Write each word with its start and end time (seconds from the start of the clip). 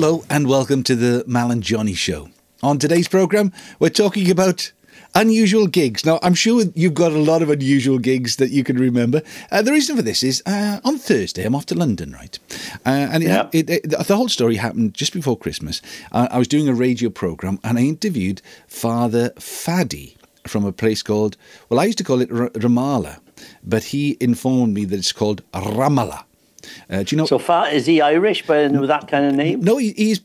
Hello 0.00 0.22
and 0.30 0.46
welcome 0.46 0.84
to 0.84 0.94
the 0.94 1.24
Mal 1.26 1.50
and 1.50 1.60
Johnny 1.60 1.92
Show. 1.94 2.28
On 2.62 2.78
today's 2.78 3.08
programme, 3.08 3.52
we're 3.80 3.88
talking 3.88 4.30
about 4.30 4.70
unusual 5.16 5.66
gigs. 5.66 6.06
Now, 6.06 6.20
I'm 6.22 6.34
sure 6.34 6.66
you've 6.76 6.94
got 6.94 7.10
a 7.10 7.18
lot 7.18 7.42
of 7.42 7.50
unusual 7.50 7.98
gigs 7.98 8.36
that 8.36 8.50
you 8.50 8.62
can 8.62 8.78
remember. 8.78 9.22
Uh, 9.50 9.60
the 9.60 9.72
reason 9.72 9.96
for 9.96 10.02
this 10.02 10.22
is 10.22 10.40
uh, 10.46 10.78
on 10.84 10.98
Thursday, 10.98 11.42
I'm 11.44 11.56
off 11.56 11.66
to 11.66 11.74
London, 11.74 12.12
right? 12.12 12.38
Uh, 12.86 13.08
and 13.10 13.24
it, 13.24 13.26
Yeah. 13.26 13.48
it, 13.52 13.68
it, 13.68 13.90
the 13.90 14.14
whole 14.14 14.28
story 14.28 14.54
happened 14.54 14.94
just 14.94 15.12
before 15.12 15.36
Christmas. 15.36 15.82
Uh, 16.12 16.28
I 16.30 16.38
was 16.38 16.46
doing 16.46 16.68
a 16.68 16.74
radio 16.74 17.10
programme 17.10 17.58
and 17.64 17.76
I 17.76 17.82
interviewed 17.82 18.40
Father 18.68 19.30
Fadi 19.30 20.14
from 20.46 20.64
a 20.64 20.70
place 20.70 21.02
called, 21.02 21.36
well, 21.70 21.80
I 21.80 21.86
used 21.86 21.98
to 21.98 22.04
call 22.04 22.20
it 22.20 22.30
R- 22.30 22.50
Ramallah, 22.50 23.18
but 23.64 23.82
he 23.82 24.16
informed 24.20 24.74
me 24.74 24.84
that 24.84 24.96
it's 25.00 25.10
called 25.10 25.42
Ramallah. 25.52 26.22
Uh, 26.90 27.02
do 27.02 27.14
you 27.14 27.16
know? 27.18 27.26
So 27.26 27.38
far, 27.38 27.68
is 27.68 27.86
he 27.86 28.00
Irish, 28.00 28.46
but 28.46 28.72
with 28.72 28.88
that 28.88 29.08
kind 29.08 29.26
of 29.26 29.34
name? 29.34 29.60
no, 29.60 29.76
he, 29.78 29.92
he's. 29.92 30.20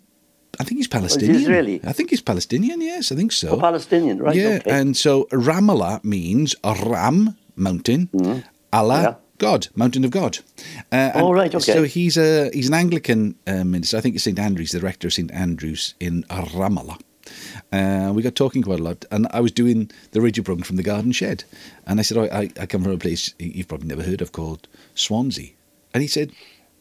I 0.59 0.63
think 0.63 0.77
he's 0.77 0.87
Palestinian. 0.87 1.41
Israeli? 1.41 1.81
I 1.83 1.93
think 1.93 2.11
he's 2.11 2.21
Palestinian. 2.21 2.79
Yes, 2.79 3.11
I 3.11 3.15
think 3.15 3.31
so. 3.31 3.49
Or 3.49 3.59
Palestinian, 3.59 4.19
right? 4.19 4.35
Yeah, 4.35 4.59
okay. 4.61 4.69
and 4.71 4.95
so 4.95 5.23
Ramallah 5.31 6.03
means 6.03 6.55
ram, 6.63 7.35
mountain, 7.55 8.09
Allah, 8.13 8.43
Mm-hmm. 8.71 9.03
Yeah. 9.03 9.15
God, 9.39 9.67
mountain 9.75 10.05
of 10.05 10.11
God. 10.11 10.37
Uh, 10.91 11.11
Oh, 11.15 11.33
right, 11.33 11.53
okay. 11.53 11.73
So 11.73 11.83
he's 11.83 12.17
a 12.17 12.49
he's 12.53 12.67
an 12.67 12.75
Anglican 12.75 13.35
uh, 13.47 13.63
minister. 13.63 13.97
I 13.97 14.01
think 14.01 14.15
it's 14.15 14.23
St 14.23 14.37
Andrews, 14.39 14.71
the 14.71 14.79
rector 14.79 15.07
of 15.07 15.13
St 15.13 15.31
Andrews 15.31 15.95
in 15.99 16.23
Ramallah. 16.29 16.99
Uh, 17.71 18.11
we 18.13 18.21
got 18.21 18.35
talking 18.35 18.61
quite 18.61 18.79
a 18.79 18.83
lot, 18.83 19.05
and 19.11 19.27
I 19.31 19.39
was 19.39 19.51
doing 19.51 19.89
the 20.11 20.21
radio 20.21 20.43
program 20.43 20.63
from 20.63 20.75
the 20.75 20.83
Garden 20.83 21.11
Shed, 21.11 21.43
and 21.87 21.99
I 21.99 22.03
said, 22.03 22.17
oh, 22.17 22.25
I, 22.31 22.51
I 22.59 22.65
come 22.67 22.83
from 22.83 22.91
a 22.91 22.97
place 22.97 23.33
you've 23.39 23.67
probably 23.67 23.87
never 23.87 24.03
heard 24.03 24.21
of 24.21 24.31
called 24.31 24.67
Swansea, 24.95 25.51
and 25.93 26.01
he 26.01 26.07
said, 26.07 26.31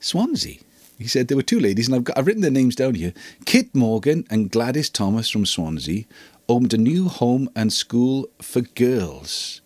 Swansea. 0.01 0.59
He 0.99 1.09
said 1.09 1.27
there 1.29 1.37
were 1.37 1.43
two 1.43 1.59
ladies, 1.59 1.89
and 1.89 1.97
I've 1.97 2.05
got 2.05 2.17
I've 2.17 2.27
written 2.27 2.43
their 2.43 2.51
names 2.51 2.77
down 2.77 2.95
here. 2.95 3.13
Kit 3.45 3.75
Morgan 3.75 4.25
and 4.31 4.51
Gladys 4.51 4.89
Thomas 4.89 5.29
from 5.29 5.45
Swansea 5.47 6.05
opened 6.49 6.75
a 6.75 6.79
new 6.79 7.09
home 7.09 7.49
and 7.57 7.73
school 7.73 8.29
for 8.41 8.61
girls 8.61 9.61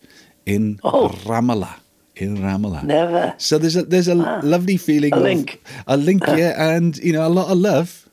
in 0.47 0.80
Oh. 0.83 1.08
Ramallah. 1.25 1.80
In 2.14 2.38
Ramallah. 2.38 2.84
Never. 2.84 3.34
So 3.36 3.58
there's 3.58 3.77
a 3.77 3.83
there's 3.83 4.08
a 4.08 4.16
ah. 4.16 4.41
lovely 4.42 4.78
feeling 4.78 5.12
A 5.12 5.16
of 5.16 5.22
link. 5.22 5.62
a 5.86 5.97
link, 5.98 6.22
ah. 6.27 6.34
yeah, 6.36 6.55
and 6.75 6.97
you 6.98 7.12
know 7.12 7.27
a 7.27 7.28
lot 7.28 7.50
of 7.50 7.58
love 7.58 8.05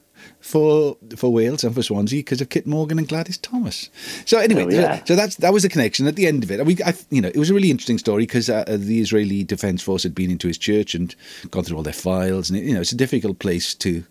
for 0.44 0.97
for 1.16 1.31
Wales 1.31 1.63
and 1.63 1.73
for 1.73 1.81
Swansea 1.81 2.19
because 2.19 2.41
of 2.41 2.49
Kit 2.49 2.67
Morgan 2.67 2.99
and 2.99 3.08
Gladys 3.08 3.38
Thomas. 3.38 3.89
So 4.25 4.38
anyway, 4.39 4.66
Oh, 4.66 4.69
yeah. 4.69 4.97
so, 5.00 5.05
so 5.05 5.16
that's 5.16 5.38
that 5.38 5.53
was 5.53 5.63
the 5.63 5.69
connection 5.69 6.05
at 6.05 6.17
the 6.17 6.27
end 6.27 6.44
of 6.44 6.52
it. 6.52 6.63
We, 6.66 6.77
I, 6.85 6.94
you 7.09 7.22
know, 7.22 7.30
it 7.30 7.38
was 7.38 7.50
a 7.50 7.53
really 7.53 7.72
interesting 7.72 7.97
story 7.97 8.23
because 8.23 8.50
uh, 8.50 8.66
the 8.67 9.00
Israeli 9.00 9.45
Defence 9.45 9.81
Force 9.81 10.03
had 10.03 10.13
been 10.13 10.30
into 10.30 10.47
his 10.50 10.58
church 10.58 10.94
and 10.95 11.16
gone 11.50 11.63
through 11.63 11.77
all 11.77 11.83
their 11.83 11.94
files, 11.94 12.50
and 12.50 12.59
you 12.59 12.73
know, 12.73 12.81
it's 12.81 12.91
a 12.91 12.97
difficult 12.97 13.39
place 13.39 13.73
to 13.75 14.03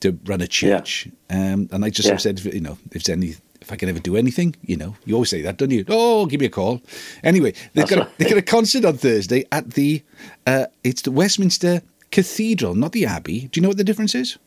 to 0.00 0.18
run 0.26 0.42
a 0.42 0.46
church. 0.46 1.08
Um, 1.30 1.68
and 1.72 1.84
I 1.84 1.90
just 1.90 2.08
Yeah. 2.08 2.18
said, 2.18 2.38
you 2.44 2.60
know, 2.60 2.76
if 2.92 3.02
there's 3.04 3.08
any. 3.18 3.36
If 3.60 3.72
I 3.72 3.76
can 3.76 3.88
ever 3.88 3.98
do 3.98 4.16
anything, 4.16 4.54
you 4.62 4.76
know, 4.76 4.94
you 5.04 5.14
always 5.14 5.30
say 5.30 5.42
that, 5.42 5.56
don't 5.56 5.72
you? 5.72 5.84
Oh, 5.88 6.26
give 6.26 6.38
me 6.40 6.46
a 6.46 6.50
call. 6.50 6.80
Anyway, 7.24 7.50
they've 7.52 7.70
That's 7.74 7.90
got 7.90 7.98
a, 7.98 8.02
right. 8.02 8.18
they've 8.18 8.28
got 8.28 8.38
a 8.38 8.42
concert 8.42 8.84
on 8.84 8.96
Thursday 8.96 9.44
at 9.50 9.72
the 9.72 10.02
uh, 10.46 10.66
it's 10.84 11.02
the 11.02 11.10
Westminster 11.10 11.82
Cathedral, 12.12 12.74
not 12.76 12.92
the 12.92 13.04
Abbey. 13.04 13.48
Do 13.50 13.58
you 13.58 13.62
know 13.62 13.68
what 13.68 13.76
the 13.76 13.84
difference 13.84 14.14
is? 14.14 14.38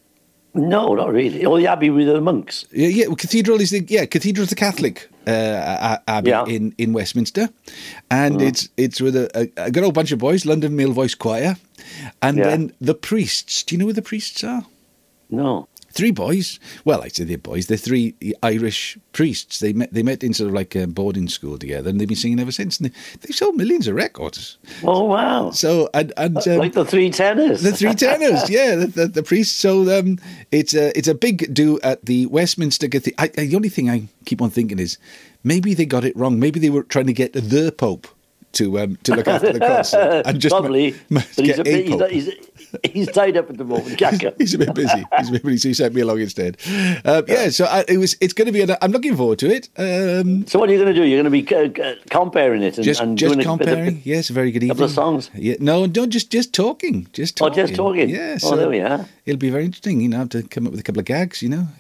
No, 0.54 0.94
not 0.96 1.14
really. 1.14 1.46
Oh, 1.46 1.58
the 1.58 1.68
Abbey 1.68 1.90
with 1.90 2.08
the 2.08 2.20
monks. 2.20 2.66
Yeah, 2.74 2.90
yeah. 2.90 3.08
Well, 3.08 3.16
cathedral 3.16 3.62
is 3.62 3.70
the 3.70 3.86
yeah. 3.88 4.06
Cathedral 4.06 4.44
is 4.44 4.50
the 4.50 4.56
Catholic 4.56 5.10
uh, 5.26 5.98
abbey 6.08 6.30
Yeah. 6.30 6.46
in, 6.46 6.74
in 6.78 6.92
Westminster, 6.92 7.50
and 8.10 8.42
it's 8.42 8.68
it's 8.76 9.00
with 9.00 9.16
a, 9.16 9.30
a, 9.58 9.66
a 9.68 9.72
good 9.72 9.84
old 9.86 9.94
bunch 9.94 10.12
of 10.12 10.20
boys, 10.20 10.46
London 10.46 10.76
Male 10.76 10.92
Voice 10.92 11.16
Choir, 11.16 11.56
and 12.22 12.38
Yeah. 12.38 12.44
then 12.50 12.74
the 12.82 12.94
priests. 12.94 13.64
Do 13.64 13.76
you 13.76 13.80
know 13.80 13.86
who 13.86 13.94
the 13.94 14.02
priests 14.02 14.44
are? 14.44 14.66
No. 15.30 15.68
Three 15.92 16.12
boys. 16.12 16.60
Well, 16.86 17.02
I 17.02 17.10
say 17.10 17.24
they're 17.24 17.38
boys. 17.38 17.68
They're 17.68 17.78
three 17.78 18.16
Irish 18.44 18.98
priests. 19.12 19.60
They 19.60 19.74
met. 19.74 19.94
They 19.94 20.04
met 20.04 20.24
in 20.24 20.34
sort 20.34 20.50
of 20.50 20.54
like 20.54 20.76
a 20.76 20.88
boarding 20.88 21.28
school 21.28 21.58
together, 21.58 21.90
and 21.90 22.00
they've 22.00 22.08
been 22.08 22.18
singing 22.18 22.40
ever 22.40 22.52
since. 22.52 22.80
And 22.80 22.90
they, 22.90 22.98
they've 23.22 23.36
sold 23.36 23.56
millions 23.56 23.88
of 23.88 23.96
records. 23.96 24.58
Oh, 24.84 25.06
wow. 25.06 25.52
So 25.52 25.90
and 25.94 26.14
and 26.18 26.38
um, 26.48 26.58
like 26.58 26.74
the 26.74 26.86
three 26.86 27.10
tenors. 27.10 27.62
the 27.62 27.72
three 27.72 27.94
tenors, 27.94 28.50
yeah, 28.50 28.76
the, 28.76 28.88
the, 28.88 29.08
the 29.08 29.24
priests. 29.24 29.58
So 29.58 30.00
um, 30.00 30.18
it's 30.52 30.74
a 30.74 30.98
it's 30.98 31.08
a 31.08 31.16
big 31.16 31.54
do 31.54 31.80
at 31.82 32.06
the 32.06 32.26
Westminster 32.28 32.88
Cathedral. 32.88 33.16
I, 33.20 33.32
I, 33.42 33.46
the 33.46 33.56
only 33.56 33.70
thing 33.70 33.90
I 33.90 34.08
keep 34.26 34.42
on 34.42 34.50
thinking 34.50 34.80
is 34.80 34.98
maybe 35.44 35.74
they 35.74 35.86
got 35.86 36.06
it 36.06 36.16
wrong. 36.16 36.40
Maybe 36.40 36.60
they 36.60 36.70
were 36.70 36.84
trying 36.84 37.08
to 37.08 37.14
get 37.14 37.34
the 37.34 37.74
Pope 37.78 38.08
to 38.54 38.80
um, 38.80 38.96
to 39.04 39.16
look 39.16 39.28
after 39.28 39.54
the 39.54 39.60
concert 39.60 40.24
and 40.26 40.40
just 40.40 40.54
ma- 40.54 40.60
Probably. 40.60 40.96
ma- 41.10 41.22
but 41.36 41.46
he's, 41.46 41.60
a 41.60 41.64
bit, 41.64 41.86
he's, 42.10 42.26
he's, 42.26 42.36
he's 42.92 43.08
tied 43.12 43.38
up 43.38 43.50
at 43.50 43.58
the 43.58 43.64
moment. 43.64 43.98
Jacka. 43.98 44.34
He's 44.38 44.54
a 44.54 44.58
bit 44.58 44.74
busy. 44.74 45.04
He's 45.18 45.30
a 45.30 45.32
bit 45.34 45.44
busy. 45.44 45.58
So 45.58 45.68
he 45.70 45.74
sent 45.74 45.94
me 45.94 46.02
along 46.02 46.20
instead. 46.22 46.58
Um, 47.06 47.24
yeah, 47.28 47.50
so 47.50 47.66
I, 47.66 47.84
it 47.88 47.98
was. 47.98 48.16
It's 48.22 48.34
going 48.34 48.46
to 48.48 48.52
be. 48.52 48.62
An, 48.62 48.76
I'm 48.82 48.92
looking 48.92 49.16
forward 49.16 49.40
to 49.40 49.50
it. 49.50 49.70
Um, 49.78 50.46
So 50.48 50.60
what 50.60 50.70
are 50.70 50.74
you 50.74 50.80
going 50.80 50.94
to 50.94 51.00
do? 51.02 51.06
You're 51.08 51.22
going 51.24 51.32
to 51.32 51.44
be 51.44 51.56
uh, 51.82 51.84
uh, 51.84 51.96
comparing 52.10 52.64
it 52.64 52.78
and, 52.78 52.84
just 52.86 53.02
and 53.02 53.18
just 53.18 53.34
doing 53.34 53.42
a 53.46 53.50
comparing. 53.50 53.88
of, 53.98 54.06
yes, 54.06 54.30
very 54.30 54.52
good 54.52 54.64
evening. 54.64 54.70
couple 54.76 54.86
of 54.86 54.92
songs? 54.92 55.30
Yeah, 55.34 55.56
no, 55.60 55.86
no, 55.86 56.06
just 56.06 56.32
just 56.32 56.54
talking. 56.54 57.08
Just 57.14 57.42
Oh, 57.42 57.48
talking. 57.50 57.66
just 57.68 57.76
talking. 57.76 58.10
Yeah. 58.10 58.38
Oh, 58.44 58.56
there 58.56 58.70
we 58.70 58.80
are. 58.80 59.06
It'll 59.26 59.40
be 59.40 59.50
very 59.50 59.66
interesting. 59.66 60.02
You 60.02 60.10
know, 60.10 60.26
to 60.28 60.44
come 60.44 60.66
up 60.66 60.72
with 60.72 60.80
a 60.80 60.84
couple 60.84 61.00
of 61.00 61.06
gags. 61.06 61.42
You 61.42 61.50
know. 61.50 61.68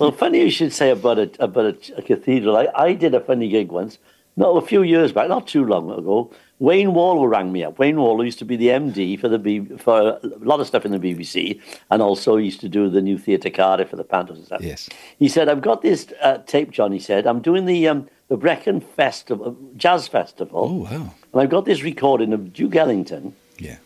Well, 0.00 0.10
funny 0.12 0.40
you 0.40 0.50
should 0.50 0.72
say 0.72 0.90
about 0.90 1.18
a, 1.18 1.30
about 1.38 1.64
a, 1.66 1.98
a 1.98 2.02
cathedral. 2.02 2.56
I, 2.56 2.68
I 2.74 2.92
did 2.92 3.14
a 3.14 3.20
funny 3.20 3.48
gig 3.48 3.70
once, 3.70 3.98
not 4.36 4.50
a 4.50 4.66
few 4.66 4.82
years 4.82 5.12
back, 5.12 5.28
not 5.28 5.46
too 5.46 5.64
long 5.64 5.90
ago. 5.90 6.30
Wayne 6.58 6.94
Warlow 6.94 7.26
rang 7.26 7.52
me 7.52 7.64
up. 7.64 7.78
Wayne 7.78 8.00
Warlow 8.00 8.22
used 8.22 8.38
to 8.38 8.44
be 8.44 8.56
the 8.56 8.68
MD 8.68 9.18
for 9.20 9.28
the 9.28 9.38
B, 9.38 9.60
for 9.78 10.18
a 10.22 10.26
lot 10.40 10.60
of 10.60 10.66
stuff 10.66 10.86
in 10.86 10.92
the 10.92 10.98
BBC, 10.98 11.60
and 11.90 12.00
also 12.00 12.36
used 12.36 12.60
to 12.60 12.68
do 12.68 12.88
the 12.88 13.02
new 13.02 13.18
Theatre 13.18 13.50
Cardiff 13.50 13.90
for 13.90 13.96
the 13.96 14.04
Panthers 14.04 14.38
and 14.38 14.46
stuff. 14.46 14.62
Yes. 14.62 14.88
He 15.18 15.28
said, 15.28 15.48
"I've 15.48 15.60
got 15.60 15.82
this 15.82 16.06
uh, 16.22 16.38
tape." 16.46 16.70
John, 16.70 16.92
he 16.92 16.98
said, 16.98 17.26
"I'm 17.26 17.40
doing 17.40 17.66
the 17.66 17.88
um, 17.88 18.08
the 18.28 18.36
Brecon 18.38 18.80
Festival, 18.80 19.56
Jazz 19.76 20.08
Festival, 20.08 20.64
oh 20.64 20.90
wow. 20.90 21.14
and 21.32 21.42
I've 21.42 21.50
got 21.50 21.66
this 21.66 21.82
recording 21.82 22.32
of 22.32 22.52
Duke 22.52 22.76
Ellington." 22.76 23.34
Yeah. 23.58 23.76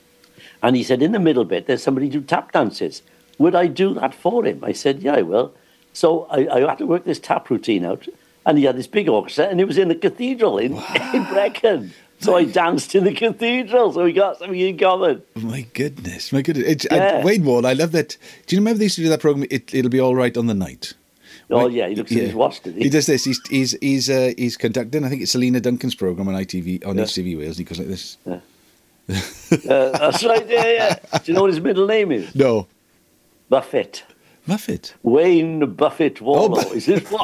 And 0.63 0.77
he 0.77 0.83
said, 0.83 1.03
in 1.03 1.13
the 1.13 1.19
middle 1.19 1.45
bit, 1.45 1.67
there's 1.67 1.83
somebody 1.83 2.09
do 2.09 2.21
tap 2.21 2.53
dances. 2.53 3.03
Would 3.39 3.55
I 3.55 3.67
do 3.67 3.95
that 3.95 4.15
for 4.15 4.45
him? 4.45 4.63
I 4.63 4.73
said, 4.73 5.03
yeah, 5.03 5.15
I 5.15 5.23
will. 5.23 5.55
So 5.93 6.27
I, 6.31 6.47
I 6.49 6.69
had 6.69 6.79
to 6.79 6.87
work 6.87 7.05
this 7.05 7.19
tap 7.19 7.51
routine 7.51 7.85
out. 7.85 8.07
And 8.51 8.59
he 8.59 8.65
had 8.65 8.77
this 8.77 8.89
big 8.89 9.09
orchestra, 9.09 9.45
and 9.45 9.61
it 9.61 9.65
was 9.65 9.79
in 9.79 9.87
the 9.87 9.95
cathedral 9.95 10.59
in, 10.59 10.73
in 11.15 11.25
Brecon. 11.27 11.93
So 12.19 12.35
I 12.35 12.45
danced 12.45 12.97
in 12.97 13.05
the 13.05 13.15
cathedral. 13.15 13.93
So 13.93 14.03
we 14.03 14.13
got 14.13 14.39
something 14.41 14.59
in 14.59 14.77
common. 14.77 15.23
My 15.37 15.63
goodness, 15.73 16.33
my 16.33 16.43
goodness. 16.43 16.67
It's, 16.67 16.87
Yeah. 16.91 17.21
I, 17.21 17.25
Wayne 17.25 17.45
Wall, 17.45 17.65
I 17.65 17.75
love 17.75 17.93
that. 17.93 18.17
Do 18.49 18.57
you 18.57 18.61
remember 18.61 18.79
they 18.79 18.87
used 18.87 18.97
to 18.97 19.03
do 19.03 19.09
that 19.09 19.21
program? 19.21 19.47
It, 19.53 19.73
it'll 19.73 19.89
be 19.89 20.01
all 20.01 20.17
right 20.17 20.37
on 20.37 20.49
the 20.49 20.55
night. 20.55 20.95
Oh, 21.49 21.69
yeah, 21.69 21.87
he 21.89 21.95
looks 21.95 22.11
like 22.11 22.23
he's 22.23 22.35
watched 22.35 22.67
it. 22.67 22.75
He 22.75 22.89
does 22.91 23.07
this. 23.07 23.23
He's 23.25 23.41
he's 23.49 23.73
he's 23.81 24.11
uh, 24.11 24.33
he's 24.37 24.57
conducting. 24.57 25.05
I 25.05 25.09
think 25.09 25.23
it's 25.23 25.31
Selena 25.31 25.61
Duncan's 25.61 25.95
program 25.95 26.27
on 26.27 26.35
ITV 26.35 26.85
on 26.85 26.99
Yeah. 26.99 27.05
HTV 27.05 27.39
Wales. 27.39 27.57
He 27.57 27.63
goes 27.65 27.79
like 27.79 27.89
this. 27.89 28.17
Uh, 29.09 29.91
that's 29.99 30.23
right, 30.25 30.49
yeah, 30.49 30.67
yeah. 31.13 31.19
Do 31.19 31.23
you 31.27 31.35
know 31.35 31.43
what 31.43 31.51
his 31.51 31.61
middle 31.61 31.87
name 31.87 32.13
is? 32.13 32.33
No, 32.35 32.69
Buffett. 33.49 34.05
Muffet. 34.51 34.95
Wayne 35.05 35.75
Buffett 35.75 36.21
Wallow. 36.21 36.61
Bu- 36.61 36.75
is 36.75 36.87
his 36.87 37.07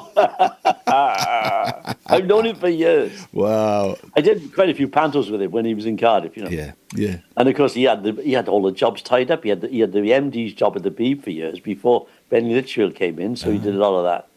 I've 0.86 2.24
known 2.24 2.46
him 2.46 2.54
for 2.54 2.68
years. 2.68 3.26
Wow. 3.32 3.96
I 4.16 4.20
did 4.20 4.54
quite 4.54 4.70
a 4.70 4.74
few 4.74 4.86
pantos 4.86 5.28
with 5.28 5.42
him 5.42 5.50
when 5.50 5.64
he 5.64 5.74
was 5.74 5.86
in 5.86 5.96
Cardiff, 5.96 6.36
you 6.36 6.44
know. 6.44 6.50
Yeah, 6.50 6.72
yeah. 6.94 7.18
And 7.36 7.48
of 7.48 7.56
course, 7.56 7.74
he 7.74 7.82
had 7.82 8.04
the, 8.04 8.12
he 8.22 8.32
had 8.32 8.48
all 8.48 8.62
the 8.62 8.70
jobs 8.70 9.02
tied 9.02 9.32
up. 9.32 9.42
He 9.42 9.48
had 9.48 9.60
the, 9.60 9.68
he 9.68 9.80
had 9.80 9.90
the 9.92 9.98
MD's 9.98 10.54
job 10.54 10.76
at 10.76 10.84
the 10.84 10.90
Beeb 10.92 11.24
for 11.24 11.30
years 11.30 11.58
before 11.58 12.06
Benny 12.30 12.54
Litchfield 12.54 12.94
came 12.94 13.18
in, 13.18 13.34
so 13.34 13.50
he 13.50 13.58
did 13.58 13.74
a 13.74 13.78
lot 13.78 13.98
of 13.98 14.04
that. 14.04 14.28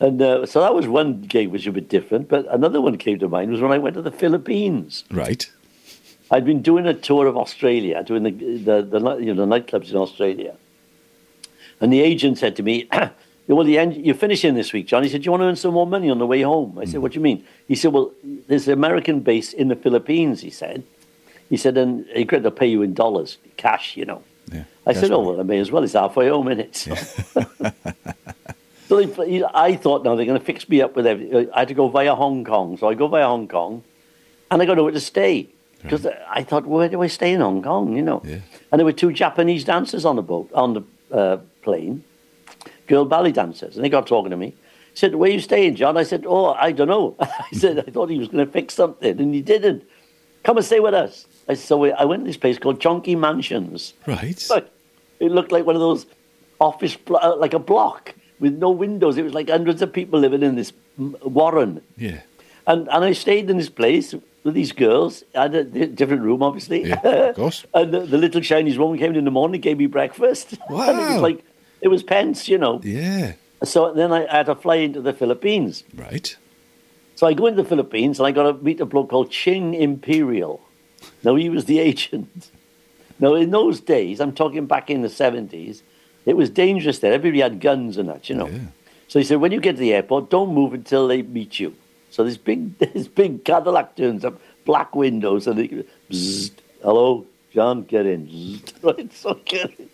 And 0.00 0.20
uh, 0.20 0.46
so 0.46 0.60
that 0.62 0.74
was 0.74 0.88
one 0.88 1.22
gig 1.22 1.48
which 1.50 1.62
was 1.62 1.68
a 1.68 1.72
bit 1.80 1.88
different. 1.88 2.28
But 2.28 2.52
another 2.52 2.80
one 2.80 2.98
came 2.98 3.20
to 3.20 3.28
mind 3.28 3.52
was 3.52 3.60
when 3.60 3.70
I 3.70 3.78
went 3.78 3.94
to 3.94 4.02
the 4.02 4.10
Philippines. 4.10 5.04
Right. 5.12 5.48
I'd 6.32 6.44
been 6.44 6.60
doing 6.60 6.86
a 6.86 6.94
tour 6.94 7.28
of 7.28 7.36
Australia, 7.36 8.02
doing 8.02 8.24
the 8.24 8.32
the, 8.32 8.82
the, 8.82 9.16
you 9.18 9.32
know, 9.32 9.46
the 9.46 9.60
nightclubs 9.60 9.90
in 9.90 9.96
Australia. 9.96 10.56
And 11.80 11.92
the 11.92 12.00
agent 12.00 12.38
said 12.38 12.56
to 12.56 12.62
me, 12.62 12.88
well, 13.48 13.64
the 13.64 13.78
end, 13.78 13.96
you're 13.96 14.14
finishing 14.14 14.54
this 14.54 14.72
week, 14.72 14.86
John. 14.86 15.02
He 15.02 15.08
said, 15.08 15.22
do 15.22 15.26
you 15.26 15.30
want 15.30 15.42
to 15.42 15.46
earn 15.46 15.56
some 15.56 15.74
more 15.74 15.86
money 15.86 16.10
on 16.10 16.18
the 16.18 16.26
way 16.26 16.42
home? 16.42 16.78
I 16.78 16.84
said, 16.84 16.96
mm. 16.96 17.02
what 17.02 17.12
do 17.12 17.16
you 17.16 17.22
mean? 17.22 17.44
He 17.68 17.74
said, 17.74 17.92
well, 17.92 18.12
there's 18.22 18.66
an 18.66 18.74
American 18.74 19.20
base 19.20 19.52
in 19.52 19.68
the 19.68 19.76
Philippines, 19.76 20.40
he 20.40 20.50
said. 20.50 20.84
He 21.48 21.56
said, 21.56 21.76
and 21.76 22.06
he 22.06 22.24
could 22.24 22.42
to 22.42 22.50
pay 22.50 22.66
you 22.66 22.82
in 22.82 22.94
dollars, 22.94 23.38
cash, 23.56 23.96
you 23.96 24.04
know. 24.04 24.22
Yeah. 24.52 24.64
I 24.86 24.92
said, 24.92 25.10
oh, 25.10 25.20
well, 25.20 25.40
I 25.40 25.42
may 25.42 25.58
as 25.58 25.70
well. 25.70 25.82
It's 25.84 25.92
halfway 25.92 26.28
home, 26.28 26.48
isn't 26.48 26.60
it? 26.60 26.76
So, 26.76 26.94
so 28.88 29.02
they, 29.02 29.44
I 29.54 29.76
thought, 29.76 30.04
now 30.04 30.14
they're 30.14 30.26
going 30.26 30.38
to 30.38 30.44
fix 30.44 30.68
me 30.68 30.80
up 30.80 30.96
with 30.96 31.06
everything. 31.06 31.50
I 31.52 31.60
had 31.60 31.68
to 31.68 31.74
go 31.74 31.88
via 31.88 32.14
Hong 32.14 32.44
Kong. 32.44 32.76
So 32.78 32.88
I 32.88 32.94
go 32.94 33.08
via 33.08 33.26
Hong 33.26 33.48
Kong, 33.48 33.82
and 34.50 34.62
I 34.62 34.66
got 34.66 34.76
nowhere 34.76 34.92
to 34.92 35.00
stay. 35.00 35.48
Because 35.82 36.06
I 36.28 36.42
thought, 36.42 36.66
where 36.66 36.88
do 36.88 37.02
I 37.02 37.06
stay 37.06 37.32
in 37.32 37.40
Hong 37.40 37.62
Kong, 37.62 37.96
you 37.96 38.02
know? 38.02 38.20
Yeah. 38.24 38.38
And 38.72 38.78
there 38.78 38.84
were 38.84 38.92
two 38.92 39.12
Japanese 39.12 39.62
dancers 39.62 40.04
on 40.04 40.16
the 40.16 40.22
boat, 40.22 40.50
on 40.52 40.74
the 40.74 40.82
uh, 41.12 41.38
plane, 41.62 42.04
girl 42.86 43.04
ballet 43.04 43.32
dancers. 43.32 43.76
And 43.76 43.84
they 43.84 43.88
got 43.88 44.06
talking 44.06 44.30
to 44.30 44.36
me. 44.36 44.54
said, 44.94 45.14
where 45.14 45.30
you 45.30 45.40
staying, 45.40 45.76
John? 45.76 45.96
I 45.96 46.02
said, 46.02 46.24
oh, 46.26 46.52
I 46.52 46.72
don't 46.72 46.88
know. 46.88 47.16
I 47.20 47.48
said, 47.52 47.78
I 47.78 47.90
thought 47.90 48.10
he 48.10 48.18
was 48.18 48.28
going 48.28 48.44
to 48.44 48.52
fix 48.52 48.74
something, 48.74 49.18
and 49.20 49.34
he 49.34 49.42
didn't. 49.42 49.84
Come 50.44 50.56
and 50.56 50.66
stay 50.66 50.80
with 50.80 50.94
us. 50.94 51.26
I, 51.48 51.54
so 51.54 51.76
we, 51.76 51.92
I 51.92 52.04
went 52.04 52.22
to 52.22 52.26
this 52.28 52.36
place 52.36 52.58
called 52.58 52.80
Chungking 52.80 53.18
Mansions. 53.20 53.94
Right. 54.06 54.44
But 54.48 54.72
it 55.18 55.32
looked 55.32 55.52
like 55.52 55.66
one 55.66 55.74
of 55.74 55.80
those 55.80 56.06
office, 56.60 56.96
uh, 57.10 57.36
like 57.36 57.54
a 57.54 57.58
block 57.58 58.14
with 58.38 58.54
no 58.54 58.70
windows. 58.70 59.16
It 59.16 59.22
was 59.22 59.34
like 59.34 59.48
hundreds 59.48 59.82
of 59.82 59.92
people 59.92 60.20
living 60.20 60.42
in 60.42 60.56
this 60.56 60.72
warren. 60.96 61.80
Yeah. 61.96 62.20
And, 62.66 62.88
and 62.88 63.04
I 63.04 63.12
stayed 63.12 63.48
in 63.48 63.56
this 63.56 63.68
place 63.68 64.14
with 64.46 64.54
these 64.54 64.72
girls. 64.72 65.24
I 65.34 65.42
had 65.42 65.54
a 65.54 65.86
different 65.86 66.22
room, 66.22 66.42
obviously. 66.42 66.84
Yeah, 66.84 67.00
of 67.04 67.36
course. 67.36 67.66
and 67.74 67.92
the, 67.92 68.00
the 68.00 68.16
little 68.16 68.40
Chinese 68.40 68.78
woman 68.78 68.98
came 68.98 69.14
in 69.14 69.24
the 69.24 69.30
morning, 69.30 69.60
gave 69.60 69.76
me 69.76 69.86
breakfast. 69.86 70.52
and 70.68 70.98
it 70.98 71.12
was 71.12 71.20
like, 71.20 71.44
it 71.82 71.88
was 71.88 72.02
pence, 72.02 72.48
you 72.48 72.56
know. 72.56 72.80
Yeah. 72.82 73.34
So 73.64 73.92
then 73.92 74.12
I 74.12 74.30
had 74.32 74.46
to 74.46 74.54
fly 74.54 74.76
into 74.76 75.02
the 75.02 75.12
Philippines. 75.12 75.84
Right. 75.94 76.34
So 77.16 77.26
I 77.26 77.34
go 77.34 77.46
into 77.46 77.62
the 77.62 77.68
Philippines 77.68 78.18
and 78.18 78.26
I 78.26 78.30
got 78.30 78.44
to 78.44 78.52
meet 78.64 78.80
a 78.80 78.86
bloke 78.86 79.10
called 79.10 79.30
Ching 79.30 79.74
Imperial. 79.74 80.60
Now, 81.22 81.34
he 81.34 81.50
was 81.50 81.66
the 81.66 81.78
agent. 81.90 82.50
Now, 83.18 83.34
in 83.34 83.50
those 83.50 83.80
days, 83.80 84.20
I'm 84.20 84.32
talking 84.32 84.66
back 84.66 84.90
in 84.90 85.02
the 85.02 85.08
70s, 85.08 85.82
it 86.24 86.36
was 86.36 86.50
dangerous 86.50 86.98
there. 86.98 87.12
Everybody 87.12 87.40
had 87.40 87.60
guns 87.60 87.96
and 87.96 88.08
that, 88.08 88.28
you 88.28 88.36
know. 88.36 88.48
Yeah. 88.48 88.58
So 89.08 89.18
he 89.18 89.24
said, 89.24 89.40
when 89.40 89.52
you 89.52 89.60
get 89.60 89.72
to 89.72 89.80
the 89.80 89.94
airport, 89.94 90.30
don't 90.30 90.52
move 90.52 90.74
until 90.74 91.08
they 91.08 91.22
meet 91.22 91.58
you. 91.58 91.74
So 92.16 92.24
this 92.24 92.38
big, 92.38 92.78
this 92.94 93.08
big 93.08 93.44
Cadillac 93.44 93.94
turns 93.94 94.24
up, 94.24 94.40
black 94.64 94.96
windows, 94.96 95.46
and 95.46 95.58
bzzzt, 96.10 96.52
hello, 96.82 97.26
John, 97.52 97.82
get 97.82 98.06
in. 98.06 98.62
Right, 98.82 99.12
so 99.12 99.38
get 99.44 99.78
in. 99.78 99.90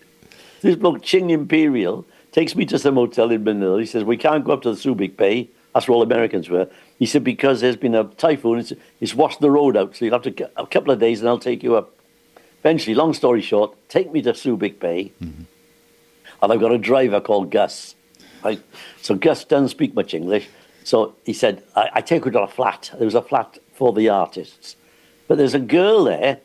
This 0.61 0.77
bloke, 0.77 1.03
Ching 1.03 1.31
Imperial, 1.31 2.07
takes 2.31 2.55
me 2.55 2.65
to 2.67 2.79
some 2.79 2.95
hotel 2.95 3.33
in 3.33 3.43
Manila. 3.43 3.81
He 3.81 3.87
says, 3.87 4.05
we 4.05 4.17
can't 4.17 4.45
go 4.45 4.53
up 4.53 4.63
to 4.63 4.73
the 4.73 4.77
Subic 4.77 5.17
Bay. 5.17 5.51
That's 5.75 5.89
where 5.89 5.97
all 5.97 6.03
Americans 6.03 6.49
were. 6.49 6.69
He 7.01 7.07
said, 7.07 7.25
because 7.25 7.61
there's 7.61 7.75
been 7.75 7.97
a 7.97 8.05
typhoon, 8.05 8.61
it's, 8.61 8.73
it's 9.01 9.15
washed 9.17 9.41
the 9.41 9.51
road 9.51 9.77
out, 9.77 9.97
so 9.97 10.05
you'll 10.05 10.15
have 10.15 10.23
to, 10.23 10.31
get 10.31 10.53
a 10.57 10.65
couple 10.65 10.93
of 10.93 11.01
days 11.01 11.19
and 11.19 11.29
I'll 11.29 11.41
take 11.41 11.65
you 11.65 11.75
up. 11.75 11.91
Eventually, 12.61 12.95
long 12.95 13.15
story 13.15 13.43
short, 13.43 13.77
take 13.89 14.13
me 14.13 14.23
to 14.23 14.33
Subic 14.33 14.79
Bay, 14.79 15.11
mm-hmm. 15.21 15.43
and 16.41 16.53
I've 16.53 16.61
got 16.61 16.71
a 16.71 16.79
driver 16.79 17.21
called 17.21 17.51
Gus. 17.51 17.97
Right? 18.45 18.63
So 19.01 19.17
Gus 19.17 19.45
doesn't 19.45 19.71
speak 19.71 19.97
much 19.97 20.15
English. 20.15 20.49
So 20.84 21.14
he 21.25 21.32
said, 21.32 21.62
I, 21.76 21.90
I 21.94 22.00
take 22.00 22.25
her 22.25 22.31
to 22.31 22.43
a 22.43 22.49
flat. 22.49 22.90
There 22.96 23.05
was 23.05 23.14
a 23.14 23.23
flat 23.23 23.58
for 23.75 23.93
the 23.93 24.08
artists. 24.08 24.76
But 25.29 25.38
there's 25.38 25.55
a 25.55 25.61
girl 25.61 26.05
there 26.05 26.40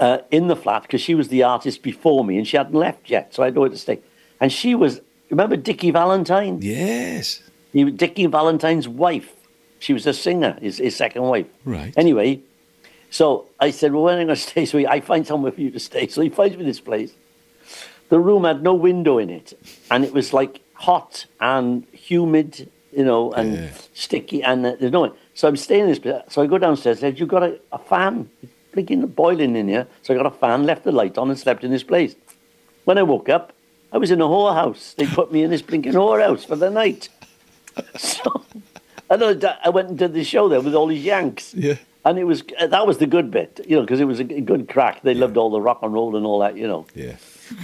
uh, 0.00 0.18
in 0.30 0.48
the 0.48 0.56
flat 0.56 0.82
because 0.82 1.00
she 1.00 1.14
was 1.14 1.28
the 1.28 1.42
artist 1.42 1.82
before 1.82 2.24
me 2.24 2.38
and 2.38 2.46
she 2.46 2.56
hadn't 2.56 2.74
left 2.74 3.10
yet. 3.10 3.34
So 3.34 3.42
I 3.42 3.46
had 3.46 3.54
nowhere 3.54 3.70
to 3.70 3.78
stay. 3.78 4.00
And 4.40 4.52
she 4.52 4.74
was, 4.74 5.00
remember 5.30 5.56
Dickie 5.56 5.90
Valentine? 5.90 6.60
Yes. 6.62 7.42
He 7.72 7.84
Dickie 7.90 8.26
Valentine's 8.26 8.88
wife. 8.88 9.32
She 9.78 9.92
was 9.92 10.06
a 10.06 10.14
singer, 10.14 10.56
his, 10.60 10.78
his 10.78 10.96
second 10.96 11.22
wife. 11.22 11.46
Right. 11.64 11.92
Anyway, 11.96 12.40
so 13.10 13.46
I 13.60 13.70
said, 13.70 13.92
well, 13.92 14.04
when 14.04 14.14
am 14.14 14.20
I 14.20 14.24
going 14.24 14.34
to 14.36 14.40
stay? 14.40 14.64
So 14.64 14.78
he, 14.78 14.86
I 14.86 15.00
find 15.00 15.26
somewhere 15.26 15.52
for 15.52 15.60
you 15.60 15.70
to 15.70 15.80
stay. 15.80 16.08
So 16.08 16.20
he 16.22 16.30
finds 16.30 16.56
me 16.56 16.64
this 16.64 16.80
place. 16.80 17.12
The 18.08 18.18
room 18.18 18.44
had 18.44 18.62
no 18.62 18.74
window 18.74 19.18
in 19.18 19.30
it. 19.30 19.58
And 19.90 20.04
it 20.04 20.12
was 20.12 20.32
like 20.32 20.60
hot 20.74 21.26
and 21.40 21.86
humid, 21.92 22.70
you 22.96 23.04
know, 23.04 23.32
and 23.32 23.54
Yeah. 23.54 23.70
sticky. 23.92 24.42
And 24.42 24.64
uh, 24.66 24.76
there's 24.78 24.92
no 24.92 25.00
one. 25.00 25.12
So 25.34 25.48
I'm 25.48 25.56
staying 25.56 25.82
in 25.82 25.88
this 25.88 25.98
place. 25.98 26.22
So 26.28 26.42
I 26.42 26.46
go 26.46 26.58
downstairs. 26.58 27.00
Said, 27.00 27.18
you 27.18 27.26
got 27.26 27.42
a, 27.42 27.58
a 27.72 27.78
fan? 27.78 28.28
It's 28.42 28.52
blinking, 28.72 29.06
boiling 29.08 29.56
in 29.56 29.68
here. 29.68 29.86
So 30.02 30.14
I 30.14 30.16
got 30.16 30.26
a 30.26 30.30
fan, 30.30 30.64
left 30.64 30.84
the 30.84 30.92
light 30.92 31.18
on, 31.18 31.30
and 31.30 31.38
slept 31.38 31.64
in 31.64 31.70
this 31.70 31.82
place. 31.82 32.14
When 32.84 32.98
I 32.98 33.02
woke 33.02 33.28
up, 33.28 33.52
I 33.92 33.98
was 33.98 34.10
in 34.10 34.20
a 34.20 34.24
whorehouse. 34.24 34.94
They 34.96 35.06
put 35.06 35.32
me 35.32 35.42
in 35.42 35.50
this 35.50 35.62
blinking 35.62 35.92
whorehouse 35.92 36.44
for 36.46 36.56
the 36.56 36.70
night. 36.70 37.08
So 37.96 38.44
I, 39.10 39.16
know, 39.16 39.38
I 39.64 39.68
went 39.68 39.88
and 39.88 39.98
did 39.98 40.14
the 40.14 40.22
show 40.24 40.48
there 40.48 40.60
with 40.60 40.74
all 40.74 40.86
these 40.86 41.04
Yanks. 41.04 41.52
Yeah. 41.54 41.74
And 42.04 42.18
it 42.18 42.24
was 42.24 42.42
that 42.60 42.86
was 42.86 42.98
the 42.98 43.06
good 43.06 43.30
bit, 43.30 43.60
you 43.66 43.74
know, 43.76 43.82
because 43.82 43.98
it 44.00 44.04
was 44.04 44.20
a 44.20 44.24
good 44.24 44.68
crack. 44.68 45.02
They 45.02 45.14
loved 45.14 45.36
all 45.36 45.50
the 45.50 45.60
rock 45.60 45.80
and 45.82 45.92
roll 45.92 46.16
and 46.16 46.24
all 46.24 46.38
that, 46.40 46.56
you 46.56 46.66
know. 46.68 46.86
Yeah. 46.94 47.16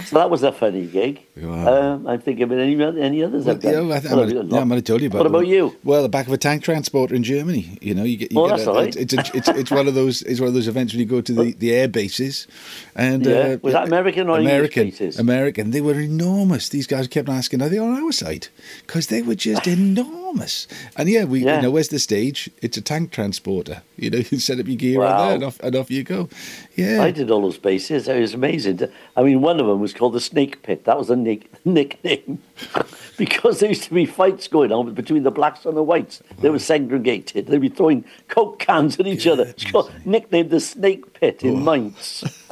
So 0.05 0.17
that 0.17 0.29
was 0.29 0.43
a 0.43 0.51
funny 0.51 0.85
gig. 0.85 1.21
Wow. 1.37 1.93
Um, 1.93 2.07
I'm 2.07 2.19
thinking 2.19 2.43
of 2.43 2.51
any 2.51 2.73
any 3.01 3.23
others 3.23 3.45
Well, 3.45 3.57
yeah, 3.63 3.69
I, 3.69 3.99
th- 4.01 4.11
I, 4.11 4.15
might- 4.15 4.29
yeah, 4.33 4.39
I 4.39 4.43
lot. 4.43 4.67
might 4.67 4.75
have 4.75 4.83
told 4.83 5.01
you 5.01 5.07
about 5.07 5.19
What 5.19 5.27
about 5.27 5.47
you? 5.47 5.73
Well, 5.83 6.01
the 6.03 6.09
back 6.09 6.27
of 6.27 6.33
a 6.33 6.37
tank 6.37 6.61
transporter 6.61 7.15
in 7.15 7.23
Germany. 7.23 7.77
You 7.81 7.95
know, 7.95 8.03
you 8.03 8.17
get. 8.17 8.33
You 8.33 8.39
Oh, 8.41 8.47
get 8.49 8.57
that's 8.57 8.67
a, 8.67 8.73
right. 8.73 8.95
It's, 8.95 9.13
a, 9.13 9.19
it's 9.33 9.47
it's 9.47 9.71
one 9.71 9.87
of 9.87 9.93
those. 9.95 10.23
It's 10.23 10.41
one 10.41 10.49
of 10.49 10.53
those 10.53 10.67
events 10.67 10.91
when 10.91 10.99
you 10.99 11.05
go 11.05 11.21
to 11.21 11.31
the, 11.33 11.53
the 11.53 11.71
air 11.73 11.87
bases, 11.87 12.47
and 12.95 13.25
Yeah. 13.25 13.33
uh, 13.33 13.57
Was 13.61 13.73
that 13.73 13.87
American 13.87 14.27
or 14.29 14.37
English 14.39 14.51
American? 14.53 14.83
bases? 14.89 15.19
American. 15.19 15.71
They 15.71 15.79
were 15.81 15.99
enormous. 15.99 16.67
These 16.67 16.85
guys 16.87 17.07
kept 17.07 17.29
asking, 17.29 17.61
"Are 17.61 17.69
they 17.69 17.77
on 17.79 17.95
our 18.03 18.11
side?" 18.11 18.49
Because 18.85 19.07
they 19.07 19.21
were 19.21 19.35
just 19.35 19.65
enormous. 20.01 20.67
And 20.97 21.07
yeah, 21.07 21.23
we 21.23 21.45
Yeah. 21.45 21.55
you 21.57 21.61
know 21.61 21.71
where's 21.71 21.87
the 21.87 21.99
stage? 21.99 22.49
It's 22.61 22.75
a 22.75 22.81
tank 22.81 23.11
transporter. 23.11 23.83
You 23.95 24.09
know, 24.09 24.17
you 24.31 24.39
set 24.39 24.59
up 24.59 24.67
your 24.67 24.75
gear 24.75 24.99
on 25.01 25.05
Wow. 25.11 25.25
there, 25.27 25.35
and 25.35 25.43
off, 25.45 25.59
and 25.61 25.75
off 25.77 25.89
you 25.89 26.03
go. 26.03 26.27
Yeah. 26.75 27.01
I 27.03 27.11
did 27.11 27.31
all 27.31 27.41
those 27.41 27.57
bases. 27.57 28.07
It 28.09 28.19
was 28.19 28.33
amazing. 28.33 28.81
I 29.15 29.23
mean, 29.23 29.41
one 29.41 29.59
of 29.61 29.67
them 29.67 29.79
was 29.79 29.93
called 29.93 30.13
the 30.13 30.19
Snake 30.19 30.61
Pit. 30.63 30.83
That 30.85 30.97
was 30.97 31.09
a 31.09 31.15
nick, 31.23 31.49
nickname 31.65 32.41
because 33.17 33.59
there 33.59 33.69
used 33.69 33.83
to 33.83 33.93
be 33.93 34.05
fights 34.05 34.47
going 34.47 34.71
on 34.71 34.93
between 34.93 35.23
the 35.23 35.31
blacks 35.31 35.65
and 35.65 35.75
the 35.77 35.83
whites. 35.83 36.21
They 36.39 36.49
were 36.49 36.59
segregated. 36.59 37.47
They'd 37.47 37.61
be 37.61 37.69
throwing 37.69 38.03
coke 38.27 38.59
cans 38.59 38.99
at 38.99 39.07
each 39.07 39.27
other. 39.27 39.43
It's 39.45 39.69
called, 39.69 39.91
nicknamed 40.05 40.49
the 40.49 40.59
Snake 40.59 41.13
Pit 41.13 41.43
in 41.43 41.63
Mainz. 41.63 42.23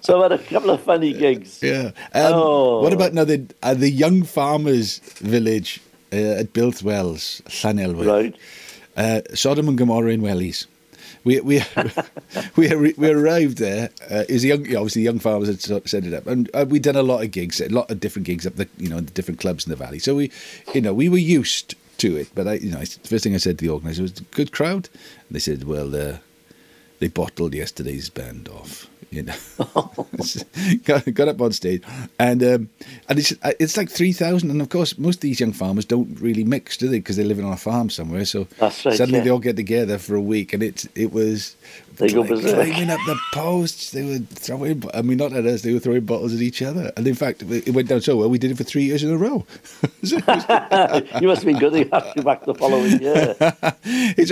so 0.00 0.22
I've 0.22 0.30
had 0.30 0.32
a 0.32 0.38
couple 0.38 0.70
of 0.70 0.82
funny 0.82 1.12
gigs. 1.12 1.62
Yeah. 1.62 1.92
Um, 2.14 2.32
Oh. 2.34 2.82
What 2.82 2.92
about 2.92 3.12
now 3.14 3.24
the 3.24 3.46
uh, 3.62 3.74
the 3.74 3.90
young 3.90 4.22
farmers 4.24 4.98
village 5.18 5.80
uh, 6.12 6.40
at 6.40 6.52
Bilthwells, 6.52 7.42
Llanelwedd? 7.42 8.06
Right. 8.06 8.36
Uh, 8.96 9.20
Sodom 9.34 9.68
and 9.68 9.78
Gomorrah 9.78 10.12
in 10.12 10.20
Wellies. 10.20 10.66
We 11.24 11.40
we 11.40 11.62
we 12.56 12.94
we 12.96 13.10
arrived 13.10 13.58
there. 13.58 13.90
Uh, 14.10 14.24
it 14.28 14.32
was 14.32 14.44
young, 14.44 14.60
obviously 14.74 15.02
young 15.02 15.18
farmers 15.18 15.48
had 15.48 15.88
set 15.88 16.04
it 16.04 16.14
up, 16.14 16.26
and 16.26 16.50
uh, 16.54 16.64
we'd 16.68 16.82
done 16.82 16.96
a 16.96 17.02
lot 17.02 17.22
of 17.22 17.30
gigs, 17.30 17.60
a 17.60 17.68
lot 17.68 17.90
of 17.90 18.00
different 18.00 18.26
gigs 18.26 18.46
up 18.46 18.56
the 18.56 18.68
you 18.78 18.88
know 18.88 19.00
the 19.00 19.12
different 19.12 19.40
clubs 19.40 19.66
in 19.66 19.70
the 19.70 19.76
valley. 19.76 19.98
So 19.98 20.16
we, 20.16 20.30
you 20.74 20.80
know, 20.80 20.92
we 20.92 21.08
were 21.08 21.18
used 21.18 21.74
to 21.98 22.16
it. 22.16 22.28
But 22.34 22.48
I, 22.48 22.54
you 22.54 22.70
know, 22.70 22.80
the 22.80 23.08
first 23.08 23.24
thing 23.24 23.34
I 23.34 23.38
said 23.38 23.58
to 23.58 23.64
the 23.64 23.72
organizer 23.72 24.02
was, 24.02 24.12
"Good 24.12 24.52
crowd." 24.52 24.88
And 25.28 25.36
they 25.36 25.38
said, 25.38 25.64
"Well, 25.64 25.94
uh, 25.94 26.18
they 26.98 27.08
bottled 27.08 27.54
yesterday's 27.54 28.10
band 28.10 28.48
off." 28.48 28.88
You 29.12 29.24
know, 29.24 29.34
got, 30.84 31.12
got 31.12 31.28
up 31.28 31.42
on 31.42 31.52
stage, 31.52 31.82
and 32.18 32.42
um, 32.42 32.70
and 33.10 33.18
it's 33.18 33.32
uh, 33.42 33.52
it's 33.60 33.76
like 33.76 33.90
three 33.90 34.12
thousand, 34.12 34.50
and 34.50 34.62
of 34.62 34.70
course 34.70 34.96
most 34.96 35.16
of 35.16 35.20
these 35.20 35.38
young 35.38 35.52
farmers 35.52 35.84
don't 35.84 36.18
really 36.18 36.44
mix, 36.44 36.78
do 36.78 36.88
they? 36.88 36.98
Because 36.98 37.16
they're 37.16 37.26
living 37.26 37.44
on 37.44 37.52
a 37.52 37.58
farm 37.58 37.90
somewhere. 37.90 38.24
So 38.24 38.48
right, 38.58 38.72
suddenly 38.72 39.18
yeah. 39.18 39.24
they 39.24 39.30
all 39.30 39.38
get 39.38 39.56
together 39.56 39.98
for 39.98 40.14
a 40.14 40.20
week, 40.20 40.54
and 40.54 40.62
it 40.62 40.86
it 40.94 41.12
was 41.12 41.56
They 41.96 42.08
go 42.08 42.24
berserk. 42.24 42.54
climbing 42.66 42.90
up 42.90 43.00
the 43.06 43.18
posts. 43.32 43.90
They 43.90 44.02
were 44.04 44.18
throwing, 44.18 44.82
I 44.94 45.02
mean, 45.02 45.18
not 45.18 45.32
at 45.32 45.44
us. 45.46 45.62
They 45.62 45.72
were 45.72 45.78
throwing 45.78 46.04
bottles 46.04 46.34
at 46.34 46.40
each 46.40 46.62
other, 46.62 46.90
and 46.96 47.06
in 47.06 47.14
fact, 47.14 47.42
it 47.42 47.70
went 47.74 47.88
down 47.88 48.00
so 48.00 48.16
well. 48.16 48.28
We 48.30 48.38
did 48.38 48.50
it 48.50 48.56
for 48.56 48.64
three 48.64 48.84
years 48.84 49.02
in 49.04 49.10
a 49.12 49.16
row. 49.16 49.44
So 50.04 50.16
it 50.16 50.26
was- 50.26 50.42
you 51.22 51.28
must 51.28 51.42
have 51.42 51.52
been 51.52 51.58
good. 51.58 51.72
They 51.72 51.88
asked 51.90 52.16
you 52.16 52.22
back 52.22 52.44
the 52.44 52.54
following 52.54 53.00
year. 53.00 53.36
I, 53.40 53.74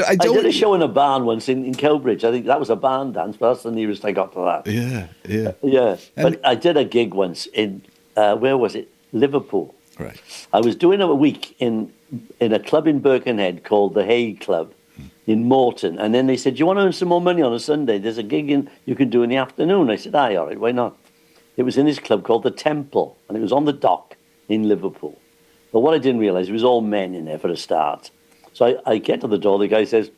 I 0.08 0.16
did 0.16 0.44
a 0.46 0.50
show 0.52 0.74
in 0.74 0.82
a 0.82 0.88
barn 0.88 1.24
once 1.24 1.48
in, 1.48 1.64
in 1.64 1.74
Kelbridge. 1.74 2.24
I 2.24 2.30
think 2.32 2.46
that 2.46 2.58
was 2.58 2.70
a 2.70 2.76
barn 2.76 3.12
dance, 3.12 3.36
but 3.36 3.52
that's 3.52 3.62
the 3.62 3.70
nearest 3.70 4.04
I 4.04 4.10
got 4.12 4.32
to 4.32 4.40
that. 4.40 4.66
Yeah, 4.66 5.06
yeah, 5.28 5.52
Yeah, 5.62 5.96
And- 6.16 6.40
but 6.40 6.40
I 6.44 6.54
did 6.56 6.76
a 6.76 6.84
gig 6.84 7.14
once 7.14 7.46
in 7.46 7.82
uh, 8.16 8.36
where 8.36 8.56
was 8.58 8.74
it? 8.74 8.88
Liverpool. 9.12 9.74
right. 9.98 10.20
I 10.52 10.60
was 10.60 10.74
doing 10.76 11.00
a 11.00 11.14
week 11.14 11.54
in 11.60 11.92
in 12.40 12.52
a 12.52 12.58
club 12.58 12.86
in 12.88 12.98
Birkenhead 13.00 13.62
called 13.64 13.94
the 13.94 14.04
Hay 14.04 14.32
Club 14.32 14.72
in 15.30 15.44
Moreton, 15.44 15.96
and 15.98 16.12
then 16.12 16.26
they 16.26 16.36
said, 16.36 16.54
"Do 16.54 16.58
you 16.58 16.66
want 16.66 16.80
to 16.80 16.84
earn 16.84 16.92
some 16.92 17.08
more 17.08 17.20
money 17.20 17.40
on 17.40 17.52
a 17.52 17.60
Sunday? 17.60 17.98
There's 17.98 18.18
a 18.18 18.24
gig 18.24 18.50
in 18.50 18.68
you 18.84 18.96
can 18.96 19.10
do 19.10 19.22
in 19.22 19.30
the 19.30 19.36
afternoon." 19.36 19.88
I 19.88 19.94
said, 19.96 20.14
"Aye, 20.14 20.34
all 20.34 20.46
right, 20.46 20.58
why 20.58 20.72
not?" 20.72 20.96
It 21.56 21.62
was 21.62 21.78
in 21.78 21.86
this 21.86 22.00
club 22.00 22.24
called 22.24 22.42
the 22.42 22.50
Temple, 22.50 23.16
and 23.28 23.38
it 23.38 23.40
was 23.40 23.52
on 23.52 23.64
the 23.64 23.72
dock 23.72 24.16
in 24.48 24.68
Liverpool. 24.68 25.16
But 25.72 25.80
what 25.80 25.94
I 25.94 25.98
didn't 25.98 26.20
realise 26.20 26.48
it 26.48 26.52
was 26.52 26.64
all 26.64 26.80
men 26.80 27.14
in 27.14 27.26
there 27.26 27.38
for 27.38 27.48
a 27.48 27.56
start. 27.56 28.10
So 28.54 28.66
I, 28.66 28.92
I 28.92 28.98
get 28.98 29.20
to 29.20 29.28
the 29.28 29.38
door. 29.38 29.58
The 29.60 29.68
guy 29.68 29.84
says, 29.84 30.10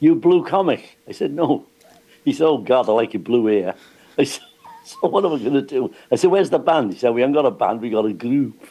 "You 0.00 0.14
blue 0.14 0.44
comic?" 0.44 0.98
I 1.08 1.12
said, 1.12 1.32
"No." 1.32 1.64
He 2.24 2.34
said, 2.34 2.46
"Oh 2.46 2.58
God, 2.58 2.90
I 2.90 2.92
like 2.92 3.14
your 3.14 3.22
blue 3.22 3.46
hair." 3.46 3.74
I 4.18 4.24
said, 4.24 4.44
"So 4.84 5.08
what 5.08 5.24
am 5.24 5.32
I 5.32 5.38
going 5.38 5.54
to 5.54 5.62
do?" 5.62 5.94
I 6.12 6.16
said, 6.16 6.30
"Where's 6.30 6.50
the 6.50 6.58
band?" 6.58 6.92
He 6.92 6.98
said, 6.98 7.14
"We 7.14 7.22
haven't 7.22 7.34
got 7.34 7.46
a 7.46 7.50
band. 7.50 7.80
We 7.80 7.88
got 7.88 8.04
a 8.04 8.12
group." 8.12 8.62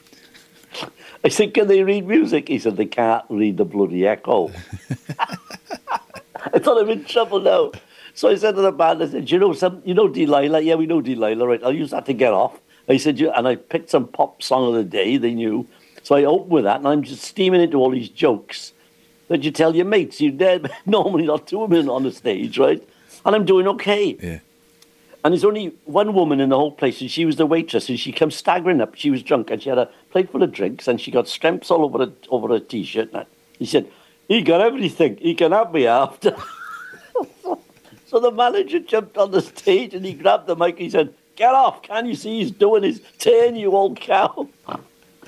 I 1.24 1.30
said, 1.30 1.54
"Can 1.54 1.68
they 1.68 1.84
read 1.84 2.08
music?" 2.08 2.48
He 2.48 2.60
said, 2.60 2.78
"They 2.78 2.86
can't 2.86 3.26
read 3.30 3.58
the 3.58 3.66
bloody 3.66 4.06
echo." 4.06 4.52
I 6.54 6.60
thought 6.60 6.82
I'm 6.82 6.90
in 6.90 7.06
trouble 7.06 7.40
now. 7.40 7.72
So 8.14 8.30
I 8.30 8.36
said 8.36 8.56
to 8.56 8.62
the 8.62 8.72
band, 8.72 9.04
I 9.04 9.08
said, 9.08 9.30
"You 9.30 9.40
know 9.40 9.54
some? 9.54 9.82
You 9.86 9.94
know 9.94 10.08
Delilah? 10.08 10.62
Yeah, 10.62 10.76
we 10.76 10.86
know 10.86 11.02
Delilah. 11.02 11.48
Right? 11.48 11.64
I'll 11.64 11.74
use 11.74 11.92
that 11.92 12.06
to 12.08 12.14
get 12.14 12.34
off." 12.34 12.60
I 12.88 12.98
said, 12.98 13.20
"You," 13.20 13.32
and 13.32 13.48
I 13.48 13.56
picked 13.56 13.90
some 13.90 14.08
pop 14.08 14.42
song 14.42 14.70
of 14.70 14.74
the 14.74 14.84
day 14.84 15.18
they 15.18 15.34
knew. 15.34 15.68
So 16.04 16.16
I 16.16 16.24
opened 16.24 16.52
with 16.52 16.64
that, 16.64 16.78
and 16.78 16.88
I'm 16.88 17.04
just 17.04 17.24
steaming 17.24 17.62
into 17.62 17.78
all 17.78 17.92
these 17.92 18.10
jokes 18.10 18.74
that 19.28 19.44
you 19.44 19.52
tell 19.52 19.76
your 19.76 19.86
mates. 19.86 20.20
You 20.20 20.32
dead 20.46 20.72
normally 20.86 21.26
not 21.26 21.48
two 21.48 21.60
women 21.60 21.90
on 21.90 22.04
the 22.04 22.12
stage, 22.12 22.58
right? 22.58 22.84
And 23.26 23.36
I'm 23.36 23.46
doing 23.46 23.68
okay. 23.68 24.18
Yeah. 24.22 24.40
And 25.24 25.34
there's 25.34 25.44
only 25.44 25.74
one 25.84 26.14
woman 26.14 26.40
in 26.40 26.50
the 26.50 26.56
whole 26.56 26.72
place, 26.72 27.02
and 27.02 27.12
she 27.12 27.26
was 27.26 27.36
the 27.36 27.46
waitress, 27.46 27.90
and 27.90 28.00
she 28.00 28.14
comes 28.14 28.36
staggering 28.36 28.80
up. 28.80 28.96
She 28.96 29.12
was 29.12 29.22
drunk, 29.22 29.52
and 29.52 29.62
she 29.62 29.68
had 29.68 29.78
a 29.78 29.90
plate 30.12 30.32
full 30.32 30.44
of 30.44 30.52
drinks, 30.54 30.88
and 30.88 31.00
she 31.00 31.12
got 31.12 31.26
stremps 31.26 31.70
all 31.70 31.84
over 31.84 32.06
her, 32.06 32.12
over 32.30 32.48
her 32.48 32.60
t-shirt. 32.60 33.08
And 33.08 33.22
that. 33.22 33.28
he 33.58 33.66
said, 33.66 33.90
he 34.30 34.42
got 34.42 34.62
everything. 34.62 35.18
He 35.18 35.36
can 35.36 35.52
have 35.52 35.74
me 35.74 35.86
after. 35.88 36.34
so 38.06 38.20
the 38.22 38.32
manager 38.32 38.80
jumped 38.80 39.18
on 39.18 39.32
the 39.32 39.42
stage, 39.42 39.94
and 39.94 40.06
he 40.06 40.14
grabbed 40.14 40.48
the 40.48 40.56
mic. 40.56 40.76
And 40.76 40.84
he 40.84 40.90
said, 40.90 41.14
get 41.36 41.54
off. 41.54 41.82
Can 41.82 42.06
you 42.06 42.16
see 42.16 42.40
he's 42.40 42.52
doing 42.52 42.84
his 42.84 43.02
turn, 43.18 43.56
you 43.56 43.72
old 43.72 44.00
cow? 44.00 44.48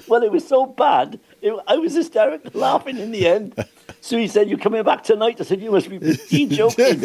Well, 0.08 0.24
it 0.24 0.31
was 0.31 0.48
so 0.48 0.65
bad. 0.65 1.20
It, 1.41 1.53
I 1.67 1.77
was 1.77 1.93
hysterical 1.96 2.51
laughing 2.60 2.98
in 2.98 3.12
the 3.12 3.27
end. 3.27 3.65
So 4.01 4.17
he 4.17 4.27
said, 4.27 4.50
You're 4.50 4.60
coming 4.60 4.84
back 4.84 5.03
tonight? 5.03 5.39
I 5.39 5.43
said, 5.43 5.62
You 5.62 5.72
must 5.72 5.89
be 5.89 6.15
he 6.27 6.48
joking. 6.48 7.00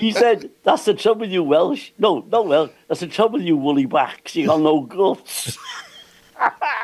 he 0.00 0.12
said, 0.12 0.50
That's 0.62 0.84
the 0.84 0.94
trouble 0.94 1.22
with 1.22 1.30
you 1.30 1.42
Welsh. 1.42 1.90
No, 1.98 2.24
no, 2.30 2.42
Welsh. 2.42 2.70
That's 2.88 3.00
the 3.00 3.06
trouble 3.08 3.38
with 3.38 3.46
you 3.46 3.56
woolly 3.56 3.86
backs. 3.86 4.36
You 4.36 4.46
got 4.46 4.60
no 4.60 4.80
guts. 4.82 5.58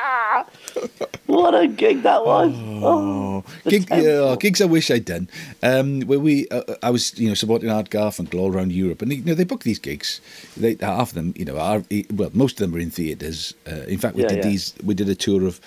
what 1.25 1.53
a 1.55 1.67
gig 1.67 2.03
that 2.03 2.25
was! 2.25 2.53
Oh, 2.55 3.43
Gig, 3.67 3.87
yeah, 3.89 4.35
gigs 4.39 4.61
I 4.61 4.65
wish 4.65 4.91
I'd 4.91 5.05
done. 5.05 5.29
Um, 5.61 6.01
where 6.01 6.19
we, 6.19 6.47
uh, 6.49 6.75
I 6.81 6.89
was, 6.89 7.17
you 7.17 7.27
know, 7.29 7.33
supporting 7.35 7.69
Art 7.69 7.89
Garfunkel 7.89 8.39
all 8.39 8.53
around 8.53 8.71
Europe, 8.71 9.01
and 9.01 9.11
you 9.13 9.23
know 9.23 9.33
they 9.33 9.43
book 9.43 9.63
these 9.63 9.79
gigs. 9.79 10.21
They 10.57 10.77
half 10.79 11.09
of 11.09 11.13
them, 11.15 11.33
you 11.37 11.45
know, 11.45 11.57
are 11.57 11.83
well, 12.13 12.29
most 12.33 12.59
of 12.59 12.67
them 12.67 12.75
are 12.77 12.81
in 12.81 12.91
theatres. 12.91 13.53
Uh, 13.67 13.81
in 13.87 13.97
fact, 13.97 14.15
we 14.15 14.23
Yeah, 14.23 14.29
did 14.29 14.37
yeah. 14.43 14.49
these. 14.51 14.73
We 14.83 14.93
did 14.93 15.09
a 15.09 15.15
tour 15.15 15.45
of 15.47 15.59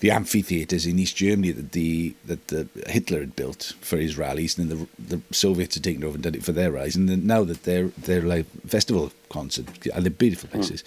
the 0.00 0.10
amphitheatres 0.10 0.84
in 0.84 0.98
East 0.98 1.16
Germany 1.16 1.52
that 1.52 1.72
the 1.72 2.14
that 2.26 2.48
the 2.48 2.68
Hitler 2.86 3.20
had 3.20 3.34
built 3.34 3.72
for 3.80 3.96
his 3.96 4.16
rallies, 4.18 4.58
and 4.58 4.70
then 4.70 4.86
the 5.08 5.16
the 5.16 5.34
Soviets 5.34 5.74
had 5.74 5.84
taken 5.84 6.04
over 6.04 6.14
and 6.14 6.22
done 6.22 6.34
it 6.34 6.44
for 6.44 6.52
their 6.52 6.70
rallies, 6.70 6.96
and 6.96 7.08
then 7.08 7.26
now 7.26 7.44
that 7.44 7.62
they're 7.64 7.88
they're 7.98 8.22
like 8.22 8.46
festival 8.66 9.10
concerts, 9.30 9.70
and 9.94 10.04
they're 10.04 10.10
beautiful 10.10 10.48
places. 10.50 10.84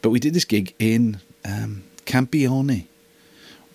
But 0.00 0.10
we 0.10 0.20
did 0.20 0.32
this 0.34 0.44
gig 0.44 0.74
in 0.78 1.20
um, 1.44 1.82
Campione. 2.06 2.86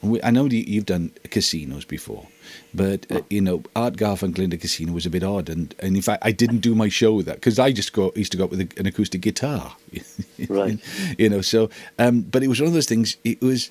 We, 0.02 0.22
I 0.24 0.32
know 0.32 0.46
you, 0.46 0.64
you've 0.68 0.86
done 0.86 1.12
casinos 1.30 1.86
before, 1.86 2.28
but 2.74 3.06
uh, 3.12 3.22
you 3.30 3.42
know 3.42 3.64
Art 3.76 3.96
Garfunkel 3.96 4.40
in 4.40 4.50
the 4.50 4.58
casino 4.58 4.94
was 4.94 5.06
a 5.06 5.10
bit 5.10 5.24
odd, 5.24 5.50
and, 5.50 5.74
and 5.80 5.96
in 5.96 6.02
fact 6.02 6.24
I 6.26 6.32
didn't 6.32 6.60
do 6.60 6.76
my 6.76 6.90
show 6.90 7.14
with 7.14 7.26
that 7.26 7.36
because 7.36 7.60
I 7.60 7.72
just 7.72 7.94
go 7.94 8.12
used 8.16 8.32
to 8.32 8.38
go 8.38 8.44
up 8.46 8.52
with 8.52 8.62
a, 8.62 8.70
an 8.80 8.86
acoustic 8.86 9.22
guitar, 9.22 9.76
Right. 10.50 10.80
you 11.18 11.30
know. 11.30 11.42
So, 11.42 11.70
um, 12.00 12.22
but 12.22 12.44
it 12.44 12.48
was 12.48 12.60
one 12.60 12.68
of 12.68 12.74
those 12.74 12.88
things. 12.88 13.18
It 13.24 13.42
was. 13.42 13.70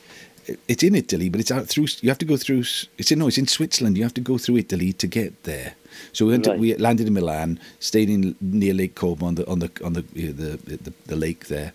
It's 0.68 0.85
in 0.85 0.95
Italy, 0.95 1.28
but 1.28 1.40
it's 1.40 1.50
out 1.50 1.66
through. 1.66 1.87
You 2.02 2.09
have 2.09 2.18
to 2.18 2.25
go 2.25 2.37
through. 2.37 2.61
It's 2.99 3.11
in 3.11 3.18
no, 3.18 3.26
it's 3.26 3.37
in 3.38 3.49
Switzerland. 3.49 3.97
You 3.97 4.04
have 4.04 4.14
to 4.14 4.21
go 4.21 4.38
through 4.38 4.59
Italy 4.59 4.92
to 4.92 5.06
get 5.09 5.42
there. 5.42 5.75
So 6.12 6.25
we 6.26 6.33
went. 6.33 6.45
To, 6.45 6.52
we 6.54 6.76
landed 6.76 7.09
in 7.09 7.14
Milan, 7.14 7.59
stayed 7.80 8.09
in 8.09 8.37
near 8.40 8.73
Lake 8.73 8.95
Como 8.95 9.26
on 9.26 9.35
the 9.35 9.45
on 9.50 9.59
the 9.59 9.71
on 9.85 9.95
the 9.95 10.04
you 10.14 10.28
know, 10.28 10.54
the, 10.56 10.76
the 10.76 10.92
the 11.06 11.16
lake 11.16 11.47
there. 11.49 11.73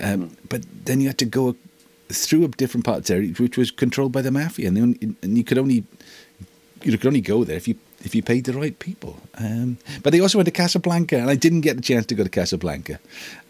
Um, 0.00 0.36
But 0.48 0.62
then 0.86 1.00
you 1.00 1.06
had 1.06 1.18
to 1.18 1.24
go 1.24 1.54
through 2.14 2.44
a 2.44 2.48
different 2.48 2.84
part 2.84 2.98
of 2.98 3.04
the 3.04 3.14
area, 3.14 3.32
which 3.32 3.56
was 3.56 3.70
controlled 3.70 4.12
by 4.12 4.22
the 4.22 4.30
mafia, 4.30 4.68
and, 4.68 4.78
only, 4.78 4.98
and 5.22 5.36
you 5.36 5.44
could 5.44 5.58
only 5.58 5.84
you 6.82 6.96
could 6.96 7.06
only 7.06 7.20
go 7.20 7.44
there 7.44 7.56
if 7.56 7.68
you 7.68 7.76
if 8.02 8.14
you 8.14 8.22
paid 8.22 8.44
the 8.44 8.52
right 8.52 8.78
people. 8.78 9.18
Um, 9.36 9.76
but 10.02 10.12
they 10.12 10.20
also 10.20 10.38
went 10.38 10.46
to 10.46 10.52
Casablanca, 10.52 11.18
and 11.18 11.28
I 11.28 11.34
didn't 11.34 11.60
get 11.60 11.76
the 11.76 11.82
chance 11.82 12.06
to 12.06 12.14
go 12.14 12.24
to 12.24 12.30
Casablanca. 12.30 12.98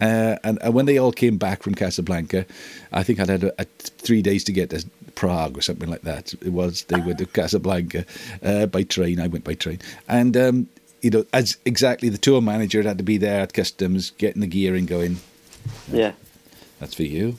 Uh, 0.00 0.36
and, 0.42 0.58
and 0.60 0.74
when 0.74 0.86
they 0.86 0.98
all 0.98 1.12
came 1.12 1.36
back 1.36 1.62
from 1.62 1.74
Casablanca, 1.74 2.46
I 2.92 3.02
think 3.04 3.20
I'd 3.20 3.28
had 3.28 3.44
a, 3.44 3.62
a 3.62 3.64
three 3.78 4.22
days 4.22 4.42
to 4.44 4.52
get 4.52 4.70
to 4.70 4.84
Prague 5.14 5.56
or 5.56 5.60
something 5.60 5.88
like 5.88 6.02
that. 6.02 6.34
It 6.34 6.52
was 6.52 6.84
they 6.84 7.00
went 7.00 7.18
to 7.18 7.26
Casablanca 7.40 8.04
uh, 8.42 8.66
by 8.66 8.82
train. 8.82 9.20
I 9.20 9.28
went 9.28 9.44
by 9.44 9.54
train, 9.54 9.78
and 10.08 10.36
um, 10.36 10.68
you 11.00 11.10
know, 11.10 11.24
as 11.32 11.56
exactly 11.64 12.08
the 12.08 12.18
tour 12.18 12.40
manager 12.40 12.82
had 12.82 12.98
to 12.98 13.04
be 13.04 13.18
there 13.18 13.40
at 13.40 13.52
customs, 13.52 14.10
getting 14.18 14.40
the 14.40 14.46
gear 14.46 14.74
and 14.74 14.88
going. 14.88 15.18
yeah. 15.92 16.12
That's 16.80 16.94
for 16.94 17.02
you. 17.02 17.36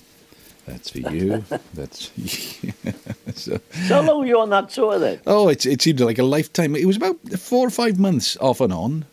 That's 0.72 0.90
for 0.90 1.00
you. 1.00 1.44
That's 1.74 2.12
so. 3.36 3.60
So 3.88 3.94
how 3.96 4.02
long 4.02 4.20
were 4.22 4.26
you 4.26 4.40
on 4.40 4.50
that 4.52 4.70
tour 4.70 4.98
then? 5.00 5.20
Oh, 5.28 5.50
it 5.50 5.66
it 5.66 5.82
seemed 5.82 6.00
like 6.00 6.18
a 6.18 6.24
lifetime. 6.24 6.76
It 6.76 6.86
was 6.86 6.98
about 6.98 7.18
four 7.38 7.68
or 7.68 7.70
five 7.70 8.00
months 8.00 8.38
off 8.38 8.62
and 8.62 8.72
on. 8.74 9.06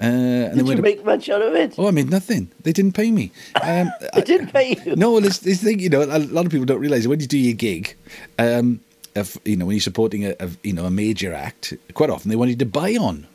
Uh, 0.00 0.50
and 0.50 0.58
Did 0.58 0.68
you 0.76 0.82
make 0.82 1.04
much 1.04 1.28
out 1.30 1.40
of 1.40 1.54
it? 1.54 1.76
Oh, 1.78 1.86
I 1.86 1.92
made 1.92 2.10
nothing. 2.10 2.50
They 2.64 2.72
didn't 2.72 2.94
pay 2.94 3.12
me. 3.12 3.30
Um, 3.62 3.92
They 4.14 4.22
didn't 4.22 4.52
pay 4.52 4.76
you. 4.84 4.96
no, 4.96 5.12
well, 5.12 5.20
this, 5.20 5.38
this 5.38 5.62
thing, 5.62 5.78
you 5.78 5.88
know, 5.88 6.02
a 6.02 6.18
lot 6.18 6.46
of 6.46 6.50
people 6.50 6.66
don't 6.66 6.80
realise 6.80 7.06
when 7.06 7.20
you 7.20 7.28
do 7.28 7.38
your 7.38 7.54
gig, 7.54 7.94
um, 8.40 8.80
if, 9.14 9.38
you 9.44 9.54
know, 9.54 9.66
when 9.66 9.76
you're 9.76 9.80
supporting 9.80 10.26
a, 10.26 10.34
a, 10.40 10.50
you 10.64 10.72
know, 10.72 10.84
a 10.86 10.90
major 10.90 11.32
act, 11.32 11.74
quite 11.94 12.10
often 12.10 12.28
they 12.28 12.34
want 12.34 12.50
you 12.50 12.56
to 12.56 12.66
buy 12.66 12.96
on. 12.96 13.28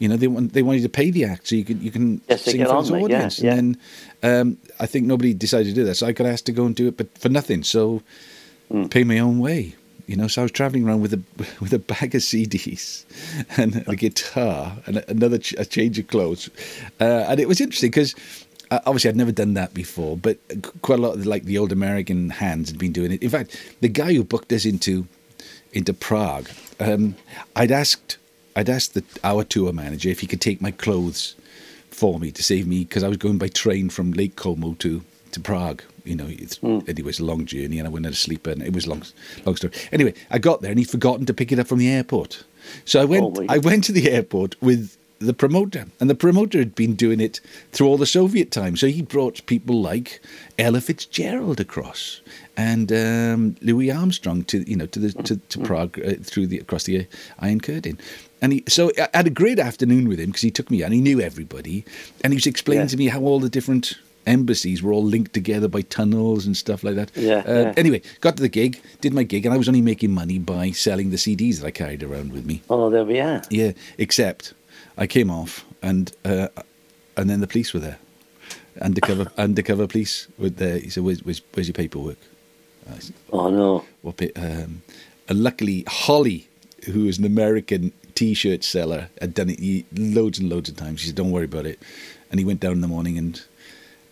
You 0.00 0.08
know, 0.08 0.16
they 0.16 0.26
want 0.26 0.52
they 0.54 0.62
want 0.62 0.78
you 0.78 0.82
to 0.82 0.88
pay 0.88 1.10
the 1.12 1.24
act 1.24 1.46
so 1.48 1.54
you 1.54 1.64
can 1.64 1.80
you 1.80 1.90
can 1.92 2.20
Yes, 2.28 2.42
sing 2.42 2.64
for 2.66 2.82
the 2.82 2.92
mate, 2.92 2.98
yeah, 3.10 3.16
audience. 3.18 3.38
yeah. 3.40 3.54
And 3.54 3.76
then 4.22 4.40
um, 4.40 4.58
I 4.80 4.86
think 4.86 5.06
nobody 5.06 5.32
decided 5.34 5.68
to 5.68 5.74
do 5.74 5.84
that, 5.84 5.94
so 5.96 6.06
I 6.08 6.12
got 6.12 6.26
asked 6.26 6.46
to 6.46 6.52
go 6.52 6.64
and 6.66 6.74
do 6.74 6.88
it, 6.88 6.96
but 6.96 7.16
for 7.16 7.28
nothing. 7.28 7.62
So 7.62 8.02
Hmm. 8.70 8.86
pay 8.86 9.04
my 9.04 9.18
own 9.18 9.38
way. 9.40 9.74
You 10.06 10.16
know, 10.16 10.26
so 10.28 10.42
I 10.42 10.44
was 10.44 10.52
traveling 10.52 10.84
around 10.86 11.02
with 11.02 11.12
a 11.12 11.22
with 11.60 11.72
a 11.74 11.78
bag 11.78 12.14
of 12.14 12.22
CDs 12.22 13.04
and 13.58 13.84
a 13.86 13.94
guitar 13.94 14.76
and 14.86 15.04
another 15.08 15.38
ch- 15.38 15.54
a 15.58 15.64
change 15.66 15.98
of 15.98 16.06
clothes, 16.08 16.48
uh, 17.00 17.26
and 17.28 17.38
it 17.38 17.46
was 17.48 17.60
interesting 17.60 17.90
because 17.90 18.14
uh, 18.70 18.80
obviously 18.86 19.10
I'd 19.10 19.16
never 19.16 19.32
done 19.32 19.54
that 19.54 19.74
before, 19.74 20.16
but 20.16 20.38
quite 20.82 20.98
a 20.98 21.02
lot 21.02 21.14
of 21.16 21.26
like 21.26 21.44
the 21.44 21.58
old 21.58 21.72
American 21.72 22.30
hands 22.30 22.70
had 22.70 22.78
been 22.78 22.92
doing 22.92 23.12
it. 23.12 23.22
In 23.22 23.28
fact, 23.30 23.54
the 23.82 23.88
guy 23.88 24.14
who 24.14 24.24
booked 24.24 24.52
us 24.52 24.64
into 24.64 25.06
into 25.72 25.92
Prague, 25.92 26.48
um, 26.80 27.14
I'd 27.54 27.70
asked 27.70 28.16
I'd 28.56 28.68
asked 28.68 28.94
the, 28.94 29.04
our 29.24 29.44
tour 29.44 29.72
manager 29.72 30.08
if 30.08 30.20
he 30.20 30.26
could 30.26 30.40
take 30.40 30.60
my 30.60 30.70
clothes 30.70 31.36
for 31.90 32.18
me 32.18 32.30
to 32.32 32.42
save 32.42 32.66
me 32.66 32.80
because 32.80 33.02
I 33.02 33.08
was 33.08 33.16
going 33.16 33.38
by 33.38 33.48
train 33.48 33.90
from 33.90 34.12
Lake 34.12 34.36
Como 34.36 34.74
to 34.74 35.02
to 35.32 35.40
Prague. 35.40 35.82
You 36.04 36.16
know, 36.16 36.26
it's, 36.28 36.58
anyway, 36.62 37.10
it's 37.10 37.20
a 37.20 37.24
long 37.24 37.44
journey, 37.44 37.78
and 37.78 37.86
I 37.86 37.90
went 37.90 38.06
to 38.06 38.14
sleep, 38.14 38.46
and 38.46 38.62
it 38.62 38.72
was 38.72 38.86
long, 38.86 39.02
long 39.44 39.54
story. 39.54 39.72
Anyway, 39.92 40.14
I 40.30 40.38
got 40.38 40.62
there, 40.62 40.70
and 40.70 40.78
he'd 40.78 40.90
forgotten 40.90 41.26
to 41.26 41.34
pick 41.34 41.52
it 41.52 41.58
up 41.58 41.68
from 41.68 41.78
the 41.78 41.88
airport. 41.90 42.42
So 42.84 43.00
I 43.00 43.04
went, 43.04 43.38
I 43.48 43.58
went 43.58 43.84
to 43.84 43.92
the 43.92 44.10
airport 44.10 44.60
with 44.62 44.96
the 45.20 45.34
promoter, 45.34 45.86
and 46.00 46.08
the 46.08 46.14
promoter 46.14 46.58
had 46.58 46.74
been 46.74 46.94
doing 46.94 47.20
it 47.20 47.40
through 47.72 47.86
all 47.86 47.98
the 47.98 48.06
Soviet 48.06 48.50
time. 48.50 48.76
So 48.76 48.88
he 48.88 49.02
brought 49.02 49.44
people 49.46 49.80
like 49.80 50.20
Ella 50.58 50.80
Fitzgerald 50.80 51.60
across 51.60 52.22
and 52.56 52.92
um, 52.92 53.56
Louis 53.62 53.90
Armstrong 53.90 54.44
to 54.44 54.68
you 54.68 54.76
know 54.76 54.86
to 54.86 54.98
the 54.98 55.12
to, 55.22 55.36
to 55.36 55.58
Prague 55.60 55.98
uh, 56.04 56.14
through 56.22 56.46
the 56.46 56.58
across 56.58 56.84
the 56.84 57.06
Iron 57.38 57.60
Curtain. 57.60 57.98
And 58.42 58.52
he, 58.54 58.64
so 58.68 58.90
I 58.98 59.08
had 59.18 59.26
a 59.26 59.30
great 59.30 59.58
afternoon 59.58 60.08
with 60.08 60.18
him 60.18 60.26
because 60.26 60.42
he 60.42 60.50
took 60.50 60.70
me 60.70 60.82
and 60.82 60.94
he 60.94 61.00
knew 61.00 61.20
everybody, 61.20 61.84
and 62.24 62.32
he 62.32 62.36
was 62.36 62.46
explaining 62.46 62.84
Yeah. 62.86 62.88
to 62.90 62.96
me 62.96 63.08
how 63.08 63.20
all 63.20 63.40
the 63.40 63.50
different 63.50 63.94
embassies 64.26 64.82
were 64.82 64.92
all 64.92 65.04
linked 65.04 65.32
together 65.32 65.66
by 65.68 65.82
tunnels 65.82 66.46
and 66.46 66.56
stuff 66.56 66.82
like 66.84 66.94
that. 66.94 67.10
Yeah, 67.16 67.42
Uh, 67.46 67.52
yeah. 67.52 67.74
Anyway, 67.76 68.02
got 68.20 68.36
to 68.36 68.42
the 68.42 68.48
gig, 68.48 68.80
did 69.00 69.12
my 69.12 69.22
gig, 69.24 69.44
and 69.46 69.54
I 69.54 69.58
was 69.58 69.68
only 69.68 69.80
making 69.82 70.12
money 70.12 70.38
by 70.38 70.70
selling 70.72 71.10
the 71.10 71.16
CDs 71.16 71.60
that 71.60 71.66
I 71.66 71.70
carried 71.70 72.02
around 72.02 72.32
with 72.32 72.44
me. 72.46 72.62
Oh, 72.70 72.90
there 72.90 73.04
we 73.04 73.18
are. 73.20 73.42
Yeah, 73.50 73.72
except 73.98 74.54
I 74.96 75.06
came 75.06 75.30
off, 75.30 75.64
and 75.82 76.12
uh, 76.24 76.48
and 77.16 77.28
then 77.30 77.40
the 77.40 77.46
police 77.46 77.72
were 77.74 77.80
there, 77.80 77.98
undercover 78.80 79.30
undercover 79.38 79.86
police 79.86 80.28
were 80.38 80.50
there. 80.50 80.78
He 80.78 80.90
said, 80.90 81.02
"Where's, 81.04 81.22
where's, 81.24 81.42
where's 81.54 81.68
your 81.68 81.74
paperwork?" 81.74 82.18
I 82.90 82.98
said, 82.98 83.14
Oh 83.32 83.50
no. 83.50 83.84
what 84.02 84.20
um, 84.36 84.82
and 85.28 85.42
luckily 85.42 85.84
Holly, 85.86 86.48
who 86.86 87.06
is 87.06 87.18
an 87.18 87.24
American 87.24 87.92
T-shirt 88.20 88.62
seller, 88.62 89.08
had 89.18 89.32
done 89.32 89.48
it 89.48 89.86
loads 89.98 90.38
and 90.38 90.50
loads 90.50 90.68
of 90.68 90.76
times. 90.76 91.00
He 91.00 91.06
said, 91.06 91.16
"Don't 91.16 91.30
worry 91.30 91.46
about 91.46 91.64
it," 91.64 91.78
and 92.30 92.38
he 92.38 92.44
went 92.44 92.60
down 92.60 92.72
in 92.72 92.82
the 92.82 92.86
morning 92.86 93.16
and 93.16 93.40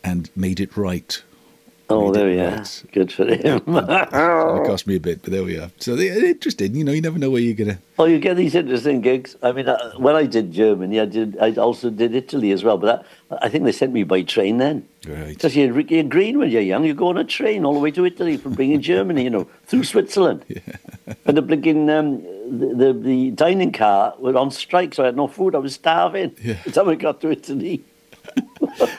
and 0.03 0.31
made 0.35 0.61
it 0.61 0.79
right. 0.79 1.23
Oh, 1.91 2.11
there 2.11 2.27
we 2.27 2.41
are. 2.41 2.65
Good 2.91 3.13
for 3.13 3.27
him. 3.27 3.61
It 3.67 4.67
cost 4.67 4.87
me 4.87 4.97
a 4.97 5.01
bit, 5.01 5.21
but 5.21 5.31
there 5.31 5.45
we 5.45 5.59
are. 5.59 5.71
So 5.79 5.95
they're 5.95 6.25
interesting. 6.25 6.75
You 6.75 6.85
know, 6.85 6.93
you 6.93 7.03
never 7.03 7.19
know 7.19 7.29
where 7.29 7.43
you're 7.43 7.55
gonna. 7.55 7.81
Oh, 7.99 8.07
you 8.07 8.19
get 8.19 8.39
these 8.39 8.55
interesting 8.55 9.03
gigs. 9.03 9.37
I 9.43 9.53
mean, 9.53 9.69
uh, 9.69 9.93
when 9.99 10.17
I 10.17 10.25
did 10.25 10.53
Germany, 10.53 11.01
I 11.01 11.05
did. 11.05 11.37
I 11.39 11.53
also 11.57 11.91
did 11.91 12.15
Italy 12.15 12.51
as 12.53 12.65
well. 12.65 12.79
But 12.79 13.05
that, 13.31 13.43
I 13.43 13.51
think 13.51 13.65
they 13.65 13.73
sent 13.73 13.93
me 13.93 14.05
by 14.05 14.23
train 14.23 14.57
then. 14.57 14.89
Right. 15.07 15.29
Because 15.29 15.55
you're, 15.55 15.79
you're 15.81 16.03
green 16.05 16.39
when 16.39 16.51
you're 16.51 16.63
young. 16.63 16.85
You 16.85 16.95
go 16.95 17.09
on 17.09 17.19
a 17.19 17.25
train 17.25 17.67
all 17.67 17.75
the 17.75 17.81
way 17.81 17.91
to 17.91 18.07
Italy 18.07 18.39
from 18.39 18.55
being 18.55 18.73
in 18.73 18.81
Germany, 18.81 19.25
you 19.25 19.31
know, 19.31 19.47
through 19.67 19.85
Switzerland. 19.85 20.45
and 21.27 21.37
the 21.37 21.43
blinking, 21.43 21.89
um, 21.91 22.23
the, 22.51 22.75
the, 22.75 22.93
the 22.93 23.31
dining 23.33 23.73
car 23.73 24.15
were 24.19 24.37
on 24.37 24.51
strike, 24.51 24.95
so 24.95 25.03
I 25.03 25.07
had 25.07 25.17
no 25.17 25.29
food. 25.29 25.55
I 25.55 25.59
was 25.59 25.75
starving. 25.75 26.35
Yeah. 26.43 26.55
By 26.55 26.61
the 26.65 26.71
time 26.73 26.89
I 26.89 26.95
got 26.95 27.21
to 27.23 27.31
Italy. 27.31 27.85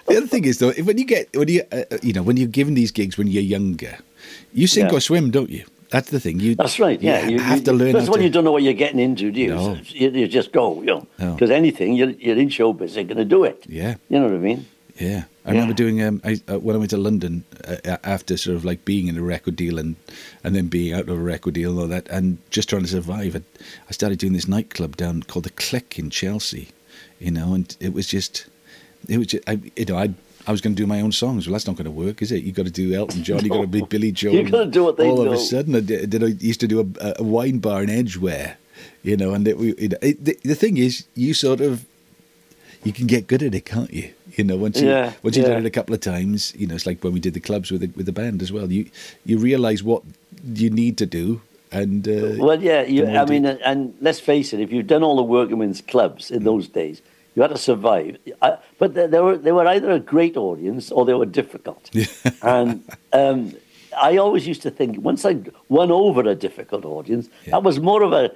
The 0.07 0.17
other 0.17 0.27
thing 0.27 0.45
is 0.45 0.57
though, 0.57 0.71
when 0.83 0.97
you 0.97 1.05
get 1.05 1.29
when 1.37 1.47
you 1.47 1.61
uh, 1.71 1.83
uh, 1.91 1.97
you 2.01 2.13
know 2.13 2.23
when 2.23 2.35
you're 2.37 2.47
given 2.47 2.73
these 2.73 2.89
gigs 2.91 3.15
when 3.17 3.27
you're 3.27 3.43
younger, 3.43 3.95
you 4.53 4.65
sink 4.65 4.89
Yeah. 4.89 4.97
or 4.97 4.99
swim, 4.99 5.29
don't 5.29 5.49
you? 5.51 5.65
That's 5.91 6.09
the 6.09 6.19
thing. 6.19 6.39
You 6.39 6.55
That's 6.55 6.79
right. 6.79 6.99
Yeah, 7.01 7.27
you 7.27 7.39
have 7.39 7.63
to 7.65 7.73
learn. 7.73 7.93
That's 7.93 8.09
when 8.09 8.19
to, 8.19 8.25
you 8.25 8.31
don't 8.31 8.43
know 8.43 8.51
what 8.51 8.63
you're 8.63 8.73
getting 8.73 8.99
into, 8.99 9.31
do 9.31 9.39
you? 9.39 9.49
No. 9.55 9.75
So 9.75 9.81
you, 9.87 10.09
you 10.11 10.27
just 10.27 10.51
go, 10.51 10.79
you 10.81 10.85
know, 10.87 11.07
No. 11.19 11.33
because 11.33 11.51
anything 11.51 11.93
you're, 11.93 12.09
you're 12.11 12.37
in 12.37 12.49
showbiz, 12.49 12.93
they're 12.95 13.03
going 13.03 13.17
to 13.17 13.25
do 13.25 13.43
it. 13.43 13.63
Yeah, 13.67 13.95
You 14.09 14.19
know 14.19 14.25
what 14.25 14.33
I 14.35 14.37
mean? 14.39 14.65
yeah. 14.99 15.23
I 15.49 15.53
remember 15.53 15.73
doing 15.73 16.01
um 16.01 16.21
I, 16.23 16.39
uh, 16.47 16.59
when 16.59 16.75
I 16.75 16.79
went 16.79 16.91
to 16.91 16.97
London 16.97 17.43
uh, 17.67 17.97
after 18.03 18.37
sort 18.37 18.55
of 18.55 18.63
like 18.63 18.85
being 18.85 19.07
in 19.07 19.17
a 19.17 19.21
record 19.21 19.55
deal 19.55 19.79
and 19.79 19.95
and 20.43 20.55
then 20.55 20.67
being 20.67 20.93
out 20.93 21.09
of 21.09 21.09
a 21.09 21.15
record 21.15 21.55
deal 21.55 21.71
and 21.71 21.79
all 21.79 21.87
that 21.87 22.07
and 22.09 22.37
just 22.51 22.69
trying 22.69 22.83
to 22.83 22.87
survive. 22.87 23.35
I, 23.35 23.41
I 23.87 23.91
started 23.91 24.19
doing 24.19 24.33
this 24.33 24.47
nightclub 24.47 24.95
down 24.95 25.23
called 25.23 25.45
the 25.45 25.51
Click 25.51 25.99
in 25.99 26.09
Chelsea, 26.09 26.69
you 27.19 27.31
know, 27.31 27.53
and 27.53 27.75
it 27.79 27.93
was 27.93 28.07
just 28.07 28.45
it 29.07 29.17
was 29.17 29.27
just, 29.27 29.43
I 29.49 29.59
you 29.75 29.85
know 29.85 29.97
I. 29.97 30.13
I 30.47 30.51
was 30.51 30.61
going 30.61 30.73
to 30.73 30.81
do 30.81 30.87
my 30.87 31.01
own 31.01 31.11
songs. 31.11 31.45
Well, 31.45 31.51
that's 31.51 31.67
not 31.67 31.75
going 31.75 31.85
to 31.85 31.91
work, 31.91 32.21
is 32.23 32.31
it? 32.31 32.43
You 32.43 32.53
got 32.53 32.65
to 32.65 32.71
do 32.71 32.95
Elton 32.95 33.23
John. 33.23 33.43
You 33.43 33.49
got 33.49 33.61
to 33.61 33.67
be 33.67 33.81
Billy 33.81 34.11
Joel. 34.11 34.33
You 34.33 34.49
gotta 34.49 34.65
do 34.65 34.83
what 34.85 34.97
they 34.97 35.07
All 35.07 35.21
of 35.21 35.31
a 35.31 35.37
sudden, 35.37 35.75
I 35.75 35.81
did, 35.81 36.09
did 36.09 36.23
I 36.23 36.27
used 36.27 36.61
to 36.61 36.67
do 36.67 36.79
a, 36.79 37.13
a 37.19 37.23
wine 37.23 37.59
bar 37.59 37.83
in 37.83 37.89
Edgware, 37.89 38.57
you 39.03 39.15
know. 39.17 39.33
And 39.33 39.47
it, 39.47 39.57
we, 39.59 39.73
it, 39.73 39.93
it, 40.01 40.25
the, 40.25 40.39
the 40.43 40.55
thing 40.55 40.77
is, 40.77 41.05
you 41.13 41.35
sort 41.35 41.61
of 41.61 41.85
you 42.83 42.93
can 42.93 43.07
get 43.07 43.27
good 43.27 43.43
at 43.43 43.53
it, 43.55 43.65
can't 43.65 43.93
you? 43.93 44.11
You 44.37 44.43
know, 44.43 44.55
once 44.57 44.79
you 44.79 44.87
Yeah, 44.87 45.13
once 45.23 45.35
you've 45.35 45.45
yeah. 45.47 45.53
done 45.53 45.65
it 45.65 45.67
a 45.67 45.71
couple 45.71 45.93
of 45.95 46.01
times, 46.01 46.53
you 46.57 46.65
know, 46.67 46.75
it's 46.75 46.85
like 46.85 47.03
when 47.03 47.13
we 47.13 47.19
did 47.19 47.33
the 47.33 47.39
clubs 47.39 47.71
with 47.71 47.81
the, 47.81 47.87
with 47.95 48.05
the 48.05 48.11
band 48.11 48.41
as 48.41 48.51
well. 48.51 48.71
You 48.71 48.85
you 49.25 49.37
realise 49.37 49.83
what 49.83 50.03
you 50.45 50.69
need 50.69 50.97
to 50.99 51.05
do, 51.05 51.41
and 51.71 52.07
uh, 52.07 52.35
Well, 52.37 52.61
yeah, 52.63 52.83
you, 52.83 53.05
I 53.05 53.19
you 53.21 53.25
do- 53.25 53.33
mean, 53.33 53.45
and, 53.45 53.93
let's 54.01 54.19
face 54.19 54.53
it, 54.53 54.59
if 54.61 54.71
you've 54.71 54.87
done 54.87 55.03
all 55.03 55.17
the 55.17 55.23
working 55.23 55.59
men's 55.59 55.81
clubs 55.81 56.31
in 56.31 56.43
those 56.43 56.67
days, 56.69 57.01
you 57.35 57.41
had 57.41 57.51
to 57.51 57.57
survive. 57.57 58.17
I, 58.41 58.57
but 58.77 58.93
they, 58.93 59.07
they 59.07 59.19
were 59.19 59.37
they 59.37 59.51
were 59.51 59.67
either 59.67 59.91
a 59.91 59.99
great 59.99 60.37
audience 60.37 60.91
or 60.91 61.05
they 61.05 61.13
were 61.13 61.25
difficult. 61.41 61.89
and 62.41 62.83
um, 63.13 63.53
I 63.99 64.17
always 64.17 64.47
used 64.47 64.61
to 64.61 64.71
think 64.71 65.01
once 65.03 65.25
I 65.25 65.33
won 65.67 65.91
over 65.91 66.21
a 66.21 66.35
difficult 66.35 66.85
audience, 66.85 67.27
Yeah. 67.45 67.51
that 67.51 67.63
was 67.63 67.79
more 67.79 68.03
of 68.03 68.13
a 68.13 68.31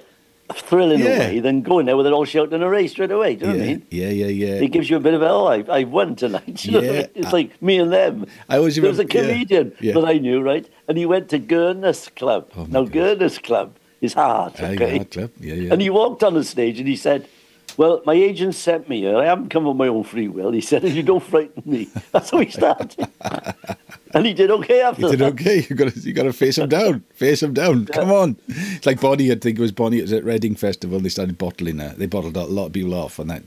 thrill 0.52 0.90
in 0.92 1.00
Yeah. 1.00 1.06
a 1.06 1.18
way 1.18 1.40
than 1.40 1.62
going 1.62 1.86
there 1.86 1.96
with 1.96 2.06
it 2.06 2.12
all 2.12 2.24
shouting 2.24 2.54
in 2.54 2.62
a 2.62 2.68
race 2.68 2.92
straight 2.92 3.10
away. 3.10 3.36
Do 3.36 3.46
you 3.46 3.52
know 3.52 3.56
yeah, 3.56 3.60
what 3.60 3.68
I 3.68 3.72
mean? 3.72 3.86
yeah, 3.90 4.08
yeah, 4.10 4.26
yeah. 4.26 4.54
It 4.64 4.68
gives 4.68 4.90
you 4.90 4.96
a 4.96 5.00
bit 5.00 5.14
of 5.14 5.22
a, 5.22 5.28
oh, 5.30 5.46
I, 5.46 5.64
I 5.68 5.84
won 5.84 6.16
tonight. 6.16 6.66
Know 6.70 6.80
what 6.80 6.84
I 6.84 6.86
Yeah, 6.86 6.92
mean? 7.00 7.08
It's 7.14 7.26
I- 7.28 7.30
like 7.32 7.62
me 7.62 7.78
and 7.78 7.92
them. 7.92 8.26
I 8.48 8.58
always 8.58 8.76
there 8.76 8.84
was 8.84 8.98
a 8.98 9.04
yeah, 9.04 9.08
comedian 9.08 9.72
yeah. 9.80 9.94
that 9.94 10.04
I 10.04 10.18
knew, 10.18 10.42
right? 10.42 10.68
And 10.88 10.98
he 10.98 11.06
went 11.06 11.28
to 11.30 11.38
Gurness 11.38 12.14
Club. 12.14 12.50
Oh, 12.56 12.66
now. 12.66 12.84
Gurness 12.84 13.38
Club 13.42 13.74
is 14.00 14.12
hard, 14.12 14.52
okay? 14.60 14.98
hard 14.98 15.10
club. 15.10 15.30
Yeah, 15.40 15.54
yeah. 15.54 15.72
And 15.72 15.80
he 15.80 15.88
walked 15.88 16.22
on 16.22 16.34
the 16.34 16.44
stage 16.44 16.78
and 16.78 16.86
he 16.86 16.96
said, 16.96 17.26
well, 17.76 18.02
my 18.06 18.14
agent 18.14 18.54
sent 18.54 18.88
me 18.88 19.00
here. 19.00 19.16
I 19.16 19.24
haven't 19.24 19.48
come 19.50 19.66
of 19.66 19.76
my 19.76 19.88
own 19.88 20.04
free 20.04 20.28
will. 20.28 20.52
He 20.52 20.60
said, 20.60 20.84
if 20.84 20.94
you 20.94 21.02
don't 21.02 21.22
frighten 21.22 21.62
me. 21.66 21.88
That's 22.12 22.30
how 22.30 22.38
he 22.38 22.50
started. 22.50 23.08
and 24.14 24.26
he 24.26 24.32
did 24.34 24.50
okay 24.50 24.80
after 24.80 25.02
He 25.02 25.08
said, 25.10 25.18
that. 25.20 25.32
"Okay, 25.32 25.66
you 25.68 25.76
got 25.76 25.92
to 25.92 26.00
you 26.00 26.12
got 26.12 26.22
to 26.24 26.32
face 26.32 26.58
him 26.58 26.68
down, 26.68 27.00
face 27.14 27.42
him 27.42 27.52
down. 27.54 27.86
Come 27.86 28.10
on!" 28.10 28.36
It's 28.48 28.86
like 28.86 29.00
Bonnie. 29.00 29.30
I 29.32 29.34
think 29.36 29.58
it 29.58 29.62
was 29.62 29.72
Bonnie. 29.72 29.98
It 29.98 30.02
was 30.02 30.12
at 30.12 30.24
Reading 30.24 30.54
Festival. 30.54 31.00
They 31.00 31.08
started 31.08 31.36
bottling 31.38 31.78
her. 31.78 31.94
They 31.96 32.06
bottled 32.06 32.36
a 32.36 32.44
lot 32.44 32.66
of 32.66 32.72
people 32.72 32.94
off 32.94 33.18
on 33.18 33.26
that, 33.28 33.42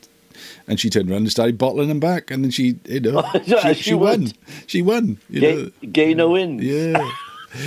and 0.68 0.80
she 0.80 0.90
turned 0.90 1.10
around 1.10 1.22
and 1.22 1.32
started 1.32 1.58
bottling 1.58 1.88
them 1.88 2.00
back. 2.02 2.30
And 2.32 2.44
then 2.44 2.52
she, 2.52 2.80
you 2.86 3.00
know, 3.00 3.24
she, 3.46 3.58
she 3.60 3.74
she 3.76 3.94
won. 3.94 4.34
She 4.66 4.82
won. 4.82 5.20
You 5.30 5.40
Gay, 5.40 5.56
know, 5.56 5.72
gay 5.92 6.14
no 6.14 6.30
wins. 6.32 6.64
yeah. 6.64 7.10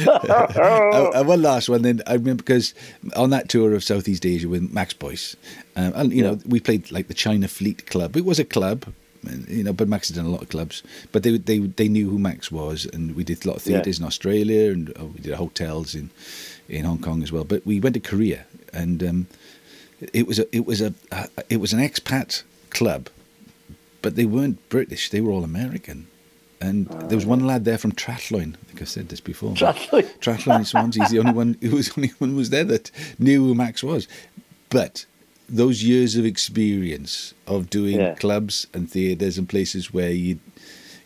Uh, 0.06 1.10
uh, 1.14 1.24
one 1.24 1.42
last 1.42 1.68
one. 1.68 1.82
Then 1.82 2.02
I 2.06 2.14
remember 2.14 2.42
because 2.42 2.74
on 3.16 3.30
that 3.30 3.48
tour 3.48 3.74
of 3.74 3.82
Southeast 3.84 4.24
Asia 4.26 4.48
with 4.48 4.72
Max 4.72 4.92
Boyce, 4.94 5.36
um, 5.76 5.92
and 5.94 6.12
you 6.12 6.22
know 6.22 6.38
we 6.46 6.60
played 6.60 6.90
like 6.92 7.08
the 7.08 7.14
China 7.14 7.48
Fleet 7.48 7.86
Club. 7.86 8.16
It 8.16 8.24
was 8.24 8.38
a 8.38 8.44
club, 8.44 8.92
and, 9.26 9.48
you 9.48 9.64
know, 9.64 9.72
but 9.72 9.88
Max 9.88 10.08
had 10.08 10.16
done 10.16 10.26
a 10.26 10.30
lot 10.30 10.42
of 10.42 10.48
clubs. 10.48 10.82
But 11.12 11.22
they 11.22 11.38
they 11.38 11.58
they 11.58 11.88
knew 11.88 12.10
who 12.10 12.18
Max 12.18 12.50
was, 12.52 12.86
and 12.86 13.14
we 13.16 13.24
did 13.24 13.44
a 13.44 13.48
lot 13.48 13.56
of 13.56 13.66
Yeah. 13.66 13.76
theatres 13.76 13.98
in 13.98 14.04
Australia, 14.04 14.70
and 14.72 14.90
uh, 14.98 15.06
we 15.06 15.20
did 15.20 15.34
hotels 15.34 15.94
in 15.94 16.10
in 16.68 16.84
Hong 16.84 16.98
Kong 17.00 17.22
as 17.22 17.32
well. 17.32 17.44
But 17.44 17.64
we 17.66 17.80
went 17.80 17.94
to 17.94 18.00
Korea, 18.00 18.44
and 18.72 19.02
um, 19.02 19.26
it 20.12 20.26
was 20.26 20.38
a 20.38 20.46
it 20.54 20.66
was 20.66 20.80
a 20.80 20.94
uh, 21.10 21.26
it 21.48 21.58
was 21.60 21.72
an 21.72 21.80
expat 21.80 22.42
club, 22.70 23.08
but 24.02 24.14
they 24.14 24.24
weren't 24.26 24.68
British. 24.68 25.10
They 25.10 25.20
were 25.20 25.32
all 25.32 25.44
American. 25.44 26.06
And 26.60 26.86
there 27.08 27.16
was 27.16 27.24
one 27.24 27.46
lad 27.46 27.64
there 27.64 27.78
from 27.78 27.92
Tratloin. 27.92 28.54
I 28.54 28.64
think 28.66 28.82
I 28.82 28.84
said 28.84 29.08
this 29.08 29.20
before. 29.20 29.52
Tratloin 29.54 30.58
in 30.58 30.64
Swansea. 30.72 31.02
He's 31.02 31.10
the 31.12 31.18
only 31.18 31.32
one 31.32 31.56
who 31.62 31.70
was 31.76 31.88
the 31.88 31.94
only 31.98 32.08
one 32.18 32.30
who 32.30 32.36
was 32.36 32.50
there 32.50 32.64
that 32.64 32.90
knew 33.18 33.46
who 33.46 33.54
Max 33.54 33.82
was. 33.82 34.06
But 34.68 35.06
those 35.48 35.82
years 35.82 36.16
of 36.16 36.24
experience 36.26 37.32
of 37.46 37.70
doing 37.70 37.98
Yeah. 37.98 38.14
clubs 38.14 38.66
and 38.74 38.90
theatres 38.90 39.38
and 39.38 39.48
places 39.48 39.92
where 39.92 40.10
you, 40.10 40.38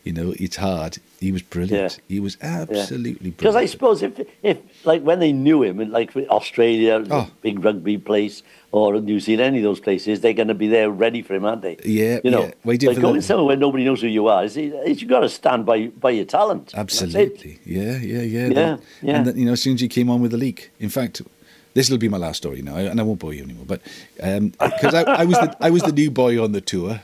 you 0.02 0.12
know, 0.12 0.34
it's 0.38 0.56
hard. 0.56 0.99
He 1.25 1.33
was 1.33 1.43
brilliant. 1.43 1.93
Yeah. 2.09 2.14
He 2.14 2.21
was 2.21 2.37
absolutely 2.43 3.31
brilliant. 3.31 3.38
Because 3.38 3.57
I 3.57 3.66
suppose 3.66 4.02
if, 4.02 4.21
if 4.43 4.59
like 4.85 5.02
when 5.02 5.21
they 5.21 5.33
knew 5.33 5.62
him, 5.62 5.81
in 5.81 5.90
like 5.90 6.14
Australia, 6.38 7.02
Oh. 7.11 7.31
big 7.40 7.64
rugby 7.64 7.97
place, 7.97 8.43
or 8.73 9.00
New 9.00 9.21
Zealand, 9.21 9.47
any 9.49 9.59
of 9.59 9.64
those 9.64 9.81
places, 9.81 10.21
they're 10.21 10.35
going 10.35 10.49
to 10.49 10.54
be 10.64 10.69
there 10.69 10.90
ready 10.90 11.23
for 11.23 11.35
him, 11.35 11.45
aren't 11.47 11.62
they? 11.62 11.76
Yeah, 11.85 12.19
you 12.25 12.31
know, 12.31 12.43
yeah. 12.43 12.52
Well, 12.64 12.76
like 12.83 13.00
going 13.00 13.23
somewhere 13.23 13.47
where 13.47 13.57
nobody 13.57 13.85
knows 13.85 14.02
who 14.02 14.09
you 14.09 14.26
are. 14.28 14.45
Is, 14.45 14.57
you 14.57 15.07
got 15.07 15.21
to 15.21 15.28
stand 15.31 15.64
by 15.64 15.87
by 16.07 16.11
your 16.11 16.26
talent. 16.26 16.73
Absolutely. 16.76 17.59
Yeah, 17.64 17.97
yeah, 17.99 18.21
yeah. 18.23 18.47
Yeah, 18.49 18.49
Then- 18.54 18.78
yeah. 19.02 19.16
And 19.16 19.26
then, 19.26 19.38
you 19.38 19.47
know, 19.47 19.52
as 19.52 19.62
soon 19.62 19.75
as 19.75 19.81
he 19.81 19.88
came 19.88 20.11
on 20.11 20.21
with 20.21 20.31
the 20.33 20.37
leak, 20.47 20.71
in 20.78 20.91
fact, 20.91 21.23
this 21.75 21.89
will 21.91 21.99
be 21.99 22.08
my 22.08 22.19
last 22.19 22.37
story 22.45 22.60
now, 22.63 22.76
and 22.76 23.00
I 23.00 23.02
won't 23.02 23.19
bore 23.21 23.32
you 23.32 23.45
anymore. 23.45 23.65
But 23.67 23.80
um, 24.23 24.52
because 24.60 24.95
I, 24.95 25.02
I 25.23 25.25
was 25.25 25.39
the 25.43 25.56
I 25.60 25.71
was 25.71 25.82
the 25.82 25.93
new 25.93 26.10
boy 26.10 26.43
on 26.45 26.52
the 26.52 26.60
tour, 26.60 27.00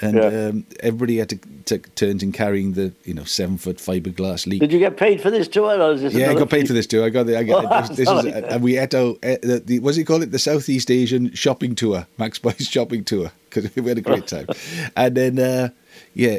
and 0.00 0.16
Yeah. 0.16 0.48
um, 0.48 0.66
everybody 0.80 1.18
had 1.18 1.28
to 1.30 1.38
take 1.64 1.94
turns 1.94 2.22
in 2.22 2.32
carrying 2.32 2.72
the 2.72 2.92
you 3.04 3.14
know 3.14 3.24
seven 3.24 3.58
foot 3.58 3.76
fiberglass 3.78 4.46
leak. 4.46 4.60
Did 4.60 4.72
you 4.72 4.78
get 4.78 4.96
paid 4.96 5.20
for 5.20 5.30
this 5.30 5.48
tour? 5.48 5.80
Or 5.80 5.92
is 5.92 6.02
this 6.02 6.14
Yeah, 6.14 6.30
I 6.30 6.34
got 6.34 6.50
paid 6.50 6.66
for 6.66 6.72
this 6.72 6.86
too. 6.86 7.04
I 7.04 7.10
got 7.10 7.26
the. 7.26 7.38
I 7.38 7.42
got 7.44 7.88
this, 7.88 7.96
this 7.98 8.08
is, 8.08 8.24
and 8.50 8.62
we 8.62 8.74
had. 8.74 8.94
Uh, 8.94 9.14
the, 9.22 9.78
what's 9.82 9.96
he 9.96 10.04
call 10.04 10.22
it? 10.22 10.30
The 10.30 10.38
Southeast 10.38 10.90
Asian 10.90 11.32
shopping 11.34 11.74
tour, 11.74 12.06
Max 12.18 12.38
Boyce 12.38 12.66
shopping 12.68 13.04
tour, 13.04 13.32
because 13.48 13.74
we 13.76 13.88
had 13.88 13.98
a 13.98 14.02
great 14.02 14.26
time. 14.26 14.46
and 14.96 15.16
then, 15.16 15.38
uh, 15.38 15.68
yeah. 16.14 16.38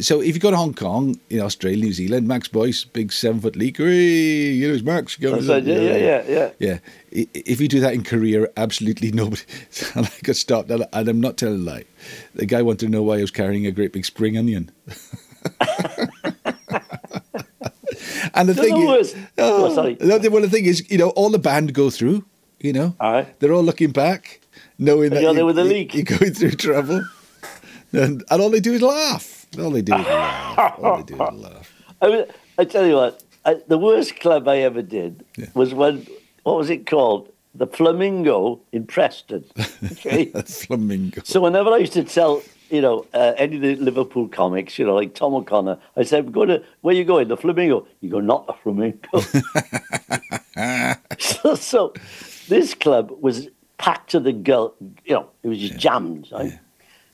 So 0.00 0.20
if 0.20 0.34
you 0.34 0.40
go 0.40 0.50
to 0.50 0.56
Hong 0.56 0.72
Kong, 0.74 1.20
in 1.28 1.40
Australia, 1.40 1.84
New 1.84 1.92
Zealand, 1.92 2.26
Max 2.26 2.48
Boyce, 2.48 2.84
big 2.84 3.12
seven 3.12 3.40
foot 3.40 3.54
leak, 3.56 3.76
hey, 3.76 4.50
you 4.52 4.68
know, 4.68 4.74
it's 4.74 4.82
Max. 4.82 5.16
Go 5.16 5.36
That's 5.38 5.66
yeah, 5.66 5.78
yeah, 5.78 5.96
yeah, 5.96 6.24
yeah. 6.28 6.50
Yeah. 6.58 6.78
If 7.34 7.60
you 7.60 7.68
do 7.68 7.80
that 7.80 7.92
in 7.94 8.02
Korea, 8.04 8.46
absolutely 8.56 9.10
nobody. 9.12 9.42
And 9.94 10.06
I 10.06 10.10
got 10.22 10.36
stopped, 10.36 10.70
and 10.70 10.86
and 10.92 11.08
I'm 11.08 11.20
not 11.20 11.36
telling 11.36 11.60
a 11.60 11.70
lie. 11.70 11.84
The 12.34 12.46
guy 12.46 12.62
wanted 12.62 12.86
to 12.86 12.88
know 12.88 13.02
why 13.02 13.18
I 13.18 13.20
was 13.20 13.30
carrying 13.30 13.66
a 13.66 13.70
great 13.72 13.92
big 13.92 14.04
spring 14.06 14.38
onion. 14.38 14.70
and 18.34 18.48
the 18.48 18.54
No, 18.54 18.62
thing 18.62 18.84
no, 18.84 18.94
is, 18.98 19.12
it's- 19.12 19.28
oh, 19.38 19.66
oh, 19.66 19.74
sorry. 19.74 19.96
well, 20.00 20.18
the 20.18 20.48
thing 20.48 20.64
is, 20.66 20.88
you 20.90 20.98
know, 20.98 21.10
all 21.10 21.30
the 21.30 21.38
band 21.38 21.74
go 21.74 21.90
through. 21.90 22.24
You 22.60 22.74
know, 22.74 22.94
Aye. 23.00 23.26
they're 23.38 23.54
all 23.54 23.62
looking 23.62 23.90
back, 23.90 24.40
knowing 24.78 25.10
that 25.10 25.22
you're 25.22 25.30
you- 25.30 25.36
there 25.36 25.46
with 25.46 25.56
the 25.56 25.64
leak. 25.64 25.94
You're 25.94 26.04
going 26.04 26.34
through 26.34 26.50
trouble, 26.52 27.04
and, 27.92 28.22
and 28.30 28.42
all 28.42 28.50
they 28.50 28.60
do 28.60 28.72
is 28.74 28.82
laugh. 28.82 29.39
All 29.58 29.70
they 29.70 29.82
do 29.82 29.94
is 29.94 30.06
laugh. 30.06 30.78
All 30.82 30.96
they 30.98 31.02
do 31.02 31.14
is 31.14 31.32
laugh. 31.34 31.72
I, 32.02 32.08
mean, 32.08 32.24
I 32.58 32.64
tell 32.64 32.86
you 32.86 32.94
what, 32.94 33.22
I, 33.44 33.54
the 33.66 33.78
worst 33.78 34.20
club 34.20 34.46
I 34.48 34.58
ever 34.58 34.82
did 34.82 35.24
Yeah. 35.36 35.46
was 35.54 35.74
when, 35.74 36.06
what 36.44 36.56
was 36.56 36.70
it 36.70 36.86
called? 36.86 37.32
The 37.54 37.66
Flamingo 37.66 38.60
in 38.72 38.86
Preston. 38.86 39.44
Okay. 39.92 40.26
Flamingo. 40.46 41.22
so 41.24 41.40
whenever 41.40 41.70
I 41.70 41.78
used 41.78 41.94
to 41.94 42.04
tell, 42.04 42.42
you 42.70 42.80
know, 42.80 43.06
uh, 43.12 43.32
any 43.36 43.56
of 43.56 43.62
the 43.62 43.76
Liverpool 43.76 44.28
comics, 44.28 44.78
you 44.78 44.86
know, 44.86 44.94
like 44.94 45.14
Tom 45.14 45.34
O'Connor, 45.34 45.78
I 45.96 46.04
said, 46.04 46.32
go 46.32 46.44
to, 46.46 46.62
where 46.82 46.94
you 46.94 47.04
going? 47.04 47.28
The 47.28 47.36
Flamingo. 47.36 47.86
You 48.00 48.10
go, 48.10 48.20
not 48.20 48.46
the 48.46 48.52
Flamingo. 48.52 49.20
so, 51.18 51.54
so 51.56 51.92
this 52.48 52.74
club 52.74 53.10
was 53.20 53.48
packed 53.78 54.10
to 54.10 54.20
the 54.20 54.32
girl, 54.32 54.74
you 55.04 55.14
know, 55.14 55.28
it 55.42 55.48
was 55.48 55.58
just 55.58 55.76
jammed, 55.76 56.28
right? 56.32 56.52
Yeah. 56.52 56.58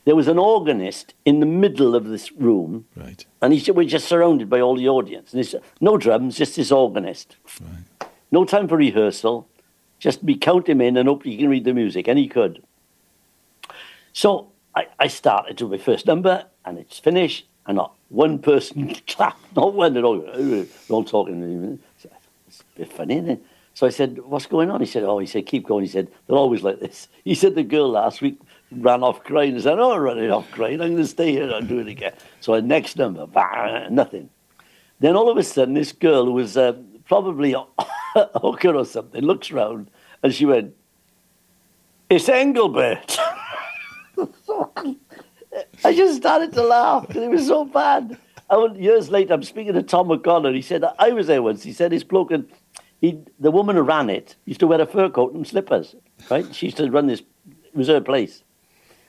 There 0.07 0.15
was 0.17 0.29
an 0.29 0.39
organist 0.39 1.15
in 1.25 1.41
the 1.41 1.47
middle 1.47 1.95
of 1.97 2.07
this 2.07 2.31
room 2.33 2.87
Right. 2.97 3.27
and 3.43 3.53
he 3.53 3.59
said, 3.59 3.75
we're 3.77 3.89
just 3.89 4.07
surrounded 4.09 4.49
by 4.49 4.61
all 4.61 4.77
the 4.77 4.89
audience. 4.89 5.33
And 5.33 5.39
he 5.45 5.51
said, 5.51 5.63
no 5.81 5.99
drums, 5.99 6.39
just 6.39 6.55
this 6.57 6.71
organist. 6.73 7.37
Right. 7.61 8.09
No 8.31 8.45
time 8.45 8.69
for 8.69 8.77
rehearsal. 8.77 9.49
Just 9.99 10.23
me 10.23 10.37
count 10.37 10.69
him 10.69 10.81
in 10.81 10.97
and 10.97 11.09
hope 11.09 11.25
he 11.25 11.37
can 11.37 11.49
read 11.49 11.65
the 11.65 11.75
music. 11.75 12.07
And 12.07 12.19
he 12.21 12.29
could. 12.29 12.63
So 14.13 14.49
I, 14.77 14.87
I 14.99 15.09
started 15.09 15.59
to 15.59 15.69
my 15.69 15.79
first 15.79 16.07
number 16.07 16.45
and 16.65 16.79
it's 16.79 17.01
finished 17.01 17.47
and 17.67 17.77
not 17.77 17.95
one 18.09 18.39
person 18.39 18.95
clapped, 19.09 19.57
not 19.57 19.75
one 19.75 19.97
at 19.97 20.05
all. 20.05 20.21
They're 20.21 20.67
all 20.89 21.05
talking. 21.05 21.81
It's 22.47 22.61
a 22.61 22.79
bit 22.79 22.93
funny, 22.93 23.15
isn't 23.17 23.29
it? 23.31 23.43
So 23.75 23.87
I 23.87 23.91
said, 23.91 24.19
what's 24.21 24.47
going 24.47 24.71
on? 24.71 24.81
He 24.81 24.87
said, 24.87 25.03
oh, 25.03 25.19
he 25.19 25.27
said, 25.27 25.47
keep 25.47 25.67
going. 25.67 25.85
He 25.85 25.91
said, 25.91 26.09
they're 26.27 26.37
always 26.37 26.63
like 26.63 26.79
this. 26.81 27.09
He 27.25 27.35
said, 27.35 27.57
the 27.57 27.63
girl 27.65 27.91
last 27.91 28.23
week 28.23 28.39
ran 28.73 29.03
off 29.03 29.23
crying. 29.25 29.57
I 29.57 29.61
said, 29.61 29.79
oh, 29.79 29.93
I'm 29.93 30.01
running 30.01 30.31
off 30.31 30.51
crying. 30.51 30.81
I'm 30.81 30.93
going 30.93 31.03
to 31.03 31.07
stay 31.07 31.33
here 31.33 31.51
and 31.51 31.69
do 31.69 31.79
it 31.79 31.89
again. 31.89 32.13
So 32.41 32.55
I 32.55 32.61
next 32.61 32.97
number, 32.97 33.27
bah, 33.27 33.89
nothing. 33.91 34.31
Then 35.01 35.17
all 35.17 35.31
of 35.31 35.37
a 35.37 35.43
sudden, 35.43 35.75
this 35.75 35.93
girl 35.93 36.25
who 36.25 36.33
was 36.33 36.57
uh, 36.57 36.73
probably 37.07 37.53
a 38.17 38.39
hooker 38.39 38.75
or 38.75 38.85
something 38.85 39.23
looks 39.23 39.51
round 39.51 39.91
and 40.23 40.35
she 40.35 40.47
went, 40.47 40.75
It's 42.11 42.29
Engelbert. 42.29 43.19
I 45.85 45.95
just 45.95 46.17
started 46.17 46.53
to 46.53 46.63
laugh 46.63 47.07
because 47.07 47.23
it 47.23 47.31
was 47.31 47.47
so 47.47 47.65
bad. 47.65 48.19
I 48.49 48.57
went, 48.57 48.81
years 48.81 49.11
later, 49.11 49.35
I'm 49.35 49.43
speaking 49.43 49.75
to 49.75 49.83
Tom 49.83 50.09
McConnell. 50.09 50.55
He 50.55 50.63
said, 50.63 50.85
I 50.99 51.11
was 51.11 51.27
there 51.27 51.43
once. 51.43 51.63
He 51.63 51.73
said, 51.73 51.93
This 51.93 52.05
bloke, 52.05 52.31
and 52.31 52.49
he, 53.01 53.19
the 53.41 53.51
woman 53.51 53.77
who 53.77 53.83
ran 53.83 54.09
it 54.09 54.37
used 54.45 54.61
to 54.61 54.67
wear 54.67 54.81
a 54.81 54.87
fur 54.87 55.11
coat 55.11 55.35
and 55.35 55.47
slippers, 55.47 55.95
right? 56.31 56.55
She 56.55 56.67
used 56.67 56.79
to 56.79 56.91
run 56.91 57.07
this, 57.07 57.21
it 57.21 57.75
was 57.75 57.89
her 57.89 58.01
place. 58.01 58.43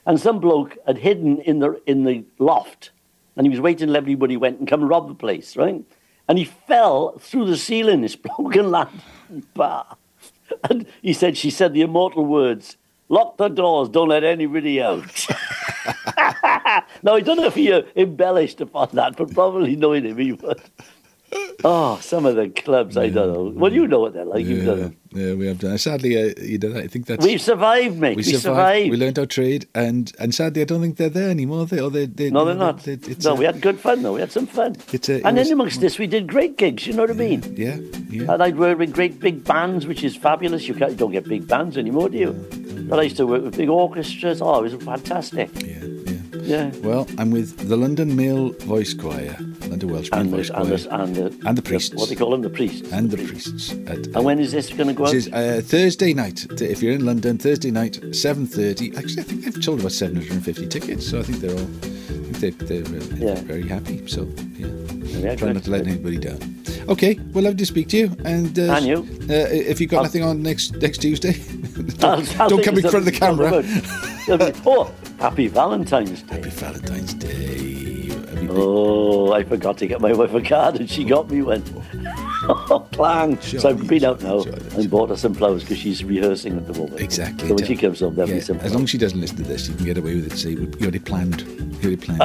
And 0.08 0.18
some 0.18 0.40
bloke 0.40 0.76
had 0.86 0.98
hidden 0.98 1.38
in 1.42 1.60
the, 1.60 1.80
in 1.86 2.02
the 2.02 2.24
loft 2.40 2.90
and 3.38 3.46
he 3.46 3.50
was 3.50 3.60
waiting 3.60 3.86
till 3.86 3.96
everybody 3.96 4.36
went 4.36 4.58
and 4.58 4.66
come 4.66 4.80
and 4.80 4.90
rob 4.90 5.06
the 5.06 5.14
place, 5.14 5.56
right? 5.56 5.82
And 6.28 6.38
he 6.38 6.44
fell 6.44 7.16
through 7.20 7.46
the 7.46 7.56
ceiling, 7.56 8.00
this 8.00 8.16
bloke, 8.16 8.56
and 8.56 8.72
landed 8.72 9.54
bar. 9.54 9.96
And 10.68 10.86
he 11.02 11.12
said, 11.12 11.36
she 11.36 11.50
said 11.50 11.72
the 11.72 11.82
immortal 11.82 12.24
words, 12.24 12.76
lock 13.08 13.36
the 13.36 13.48
doors, 13.48 13.88
don't 13.88 14.08
let 14.08 14.24
anybody 14.24 14.82
out. 14.82 15.04
now, 17.02 17.14
I 17.14 17.20
don't 17.20 17.36
know 17.36 17.46
if 17.46 17.54
he 17.54 17.72
uh, 17.72 17.82
embellished 17.94 18.60
upon 18.60 18.88
that, 18.94 19.16
but 19.16 19.32
probably 19.32 19.76
knowing 19.76 20.04
him, 20.04 20.18
he 20.18 20.32
would. 20.32 20.60
Oh, 21.64 21.98
some 22.00 22.24
of 22.24 22.36
the 22.36 22.48
clubs, 22.48 22.96
I 22.96 23.08
don't 23.08 23.32
know. 23.32 23.52
Well, 23.60 23.72
you 23.72 23.86
know 23.88 23.98
what 24.00 24.14
they're 24.14 24.24
like. 24.24 24.46
You've 24.46 24.64
done 24.64 24.78
Yeah, 24.78 24.84
them. 24.84 24.96
yeah, 25.12 25.34
we 25.34 25.46
have 25.48 25.58
done. 25.58 25.76
Sadly, 25.76 26.16
uh, 26.16 26.32
you 26.40 26.56
know, 26.58 26.78
I 26.78 26.86
think 26.86 27.06
that's 27.06 27.24
We've 27.24 27.40
survived, 27.40 27.98
mate. 27.98 28.10
We, 28.16 28.20
we 28.20 28.22
survived. 28.22 28.42
survived. 28.42 28.90
We 28.92 28.96
learned 28.96 29.18
our 29.18 29.26
trade, 29.26 29.66
and 29.74 30.12
and 30.20 30.32
sadly, 30.34 30.62
I 30.62 30.64
don't 30.66 30.80
think 30.80 30.96
they're 30.98 31.08
there 31.10 31.28
anymore. 31.30 31.66
They, 31.66 31.80
or 31.80 31.90
they, 31.90 32.06
they, 32.06 32.30
no, 32.30 32.44
they're 32.44 32.54
not. 32.54 32.84
they- 32.84 32.92
it's 32.92 33.24
no, 33.24 33.32
a- 33.32 33.34
we 33.34 33.44
uh, 33.46 33.52
had 33.52 33.60
good 33.60 33.78
fun, 33.80 34.02
though. 34.02 34.14
We 34.14 34.20
had 34.20 34.30
some 34.30 34.46
fun. 34.46 34.76
It's 34.92 35.08
a- 35.08 35.14
uh, 35.14 35.18
it 35.18 35.24
and 35.24 35.36
was- 35.36 35.48
then 35.48 35.52
amongst 35.54 35.80
this, 35.80 35.98
we 35.98 36.06
did 36.06 36.28
great 36.28 36.56
gigs, 36.56 36.86
you 36.86 36.92
know 36.94 37.02
what 37.02 37.10
I 37.10 37.14
mean? 37.14 37.42
Yeah, 37.56 37.78
yeah. 38.08 38.32
And 38.32 38.42
I'd 38.42 38.56
work 38.56 38.78
with 38.78 38.92
great 38.92 39.18
big 39.18 39.42
bands, 39.44 39.86
which 39.86 40.04
is 40.04 40.16
fabulous. 40.16 40.68
You, 40.68 40.74
can't, 40.74 40.92
you 40.92 40.96
don't 40.96 41.12
get 41.12 41.28
big 41.28 41.48
bands 41.48 41.76
anymore, 41.76 42.08
do 42.08 42.18
you? 42.18 42.32
But 42.88 43.00
I 43.00 43.02
used 43.02 43.16
to 43.18 43.26
work 43.26 43.42
with 43.42 43.56
big 43.56 43.68
orchestras. 43.68 44.40
Oh, 44.40 44.64
it 44.64 44.72
was 44.72 44.82
fantastic. 44.84 45.50
yeah, 45.62 45.84
yeah. 45.84 46.14
Yeah. 46.40 46.70
Well, 46.82 47.06
I'm 47.18 47.30
with 47.30 47.68
the 47.68 47.76
London 47.76 48.16
Male 48.16 48.52
Voice 48.60 48.94
Choir, 48.94 49.36
London 49.68 49.90
Welsh 49.90 50.10
Male 50.10 50.20
And 50.20 50.32
the, 50.32 50.36
and, 50.60 50.68
the, 50.70 50.94
and, 51.02 51.16
the, 51.16 51.48
And 51.48 51.58
the 51.58 51.62
priests. 51.62 51.94
What 51.94 52.08
do 52.08 52.14
they 52.14 52.18
call 52.18 52.30
them, 52.30 52.42
the 52.42 52.50
priests. 52.50 52.90
and 52.92 53.10
the 53.10 53.16
priests. 53.16 53.72
At, 53.86 54.06
And 54.14 54.24
when 54.24 54.38
is 54.38 54.52
this 54.52 54.70
going 54.72 54.88
to 54.88 54.94
go 54.94 55.06
out? 55.06 55.12
This 55.12 55.26
is 55.26 55.32
uh, 55.32 55.60
Thursday 55.64 56.12
night. 56.14 56.46
If 56.60 56.82
you're 56.82 56.92
in 56.94 57.04
London, 57.04 57.38
Thursday 57.38 57.70
night, 57.70 58.00
seven 58.14 58.46
thirty. 58.46 58.96
Actually, 58.96 59.20
I 59.22 59.24
think 59.24 59.44
they've 59.44 59.62
sold 59.64 59.80
about 59.80 59.92
seven 59.92 60.16
hundred 60.16 60.32
and 60.32 60.44
fifty 60.44 60.66
tickets. 60.66 61.08
So 61.08 61.18
I 61.18 61.22
think 61.22 61.38
they're 61.40 61.50
all, 61.52 61.60
I 61.60 62.32
think 62.40 62.58
they're, 62.58 62.82
they're 62.82 63.02
uh, 63.30 63.34
Yeah. 63.34 63.40
very 63.42 63.66
happy. 63.68 64.06
So 64.06 64.28
yeah, 64.56 64.66
Yeah, 65.18 65.34
try 65.36 65.52
not 65.52 65.64
to 65.64 65.70
let 65.70 65.86
anybody 65.86 66.18
down. 66.18 66.38
Okay, 66.88 67.18
well, 67.32 67.44
lovely 67.44 67.58
to 67.58 67.66
speak 67.66 67.88
to 67.90 67.96
you. 67.98 68.16
And 68.24 68.58
uh, 68.58 68.72
And 68.76 68.86
you. 68.86 68.96
Uh, 69.28 69.46
if 69.50 69.80
you've 69.80 69.90
got 69.90 69.98
I'll- 69.98 70.02
nothing 70.04 70.22
on 70.22 70.42
next 70.42 70.76
next 70.80 70.98
Tuesday, 70.98 71.34
I'll- 72.02 72.24
I'll 72.40 72.48
don't 72.48 72.64
come 72.64 72.76
in 72.76 72.82
front 72.82 72.96
of 72.96 73.04
the 73.04 73.12
camera. 73.12 73.62
to 73.62 73.80
talk 73.82 74.28
about. 74.40 74.56
oh, 74.66 74.92
happy 75.18 75.48
Valentine's 75.48 76.22
Day. 76.28 76.36
Happy 76.36 76.50
Valentine's 76.50 77.14
Day. 77.14 77.67
Oh, 78.50 79.32
I 79.32 79.44
forgot 79.44 79.78
to 79.78 79.86
get 79.86 80.00
my 80.00 80.12
wife 80.12 80.32
a 80.34 80.40
card 80.42 80.76
and 80.76 80.88
she 80.90 81.04
got 81.04 81.30
me 81.30 81.42
one. 81.42 81.62
Oh, 82.50 82.86
clang. 82.92 83.38
So 83.42 83.68
I've 83.68 83.86
been 83.88 84.04
out 84.04 84.22
now 84.22 84.40
and 84.40 84.88
bought 84.88 85.10
her 85.10 85.16
some 85.16 85.34
flowers 85.34 85.64
because 85.64 85.78
she's 85.78 86.04
rehearsing 86.04 86.56
at 86.56 86.66
the 86.68 86.72
moment. 86.78 87.00
Exactly. 87.00 87.48
So 87.48 87.54
when 87.56 87.66
she 87.66 87.76
comes 87.76 87.98
home, 88.00 88.14
there'll 88.14 88.30
Yeah, 88.30 88.36
be 88.36 88.40
some 88.40 88.58
as 88.60 88.72
long 88.72 88.84
as 88.84 88.90
she 88.90 88.96
doesn't 88.96 89.20
listen 89.20 89.36
to 89.38 89.42
this, 89.42 89.68
you 89.68 89.74
can 89.74 89.84
get 89.84 89.98
away 89.98 90.14
with 90.14 90.32
it. 90.32 90.36
See, 90.38 90.52
you 90.52 90.72
already 90.80 91.00
planned. 91.00 91.40
You 91.82 91.88
already 91.90 91.96
planned. 91.96 92.20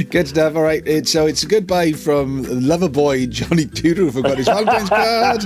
Good 0.10 0.28
stuff. 0.28 0.54
All 0.56 0.62
right. 0.62 0.82
It's, 0.86 1.10
so 1.10 1.26
it's 1.26 1.42
a 1.42 1.46
goodbye 1.46 1.92
from 1.92 2.44
lover 2.44 2.88
boy 2.88 3.26
Johnny 3.26 3.66
Tudor 3.66 4.02
who 4.02 4.12
forgot 4.12 4.38
his 4.38 4.46
Valentine's 4.46 4.88
card. 4.88 5.44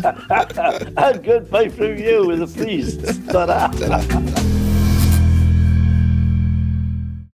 And 0.98 1.24
goodbye 1.24 1.70
from 1.70 1.96
you 1.96 2.26
with 2.26 2.40
the 2.40 2.62
priest. 2.62 3.00
Ta-da. 3.30 3.68
Ta-da. 3.68 4.43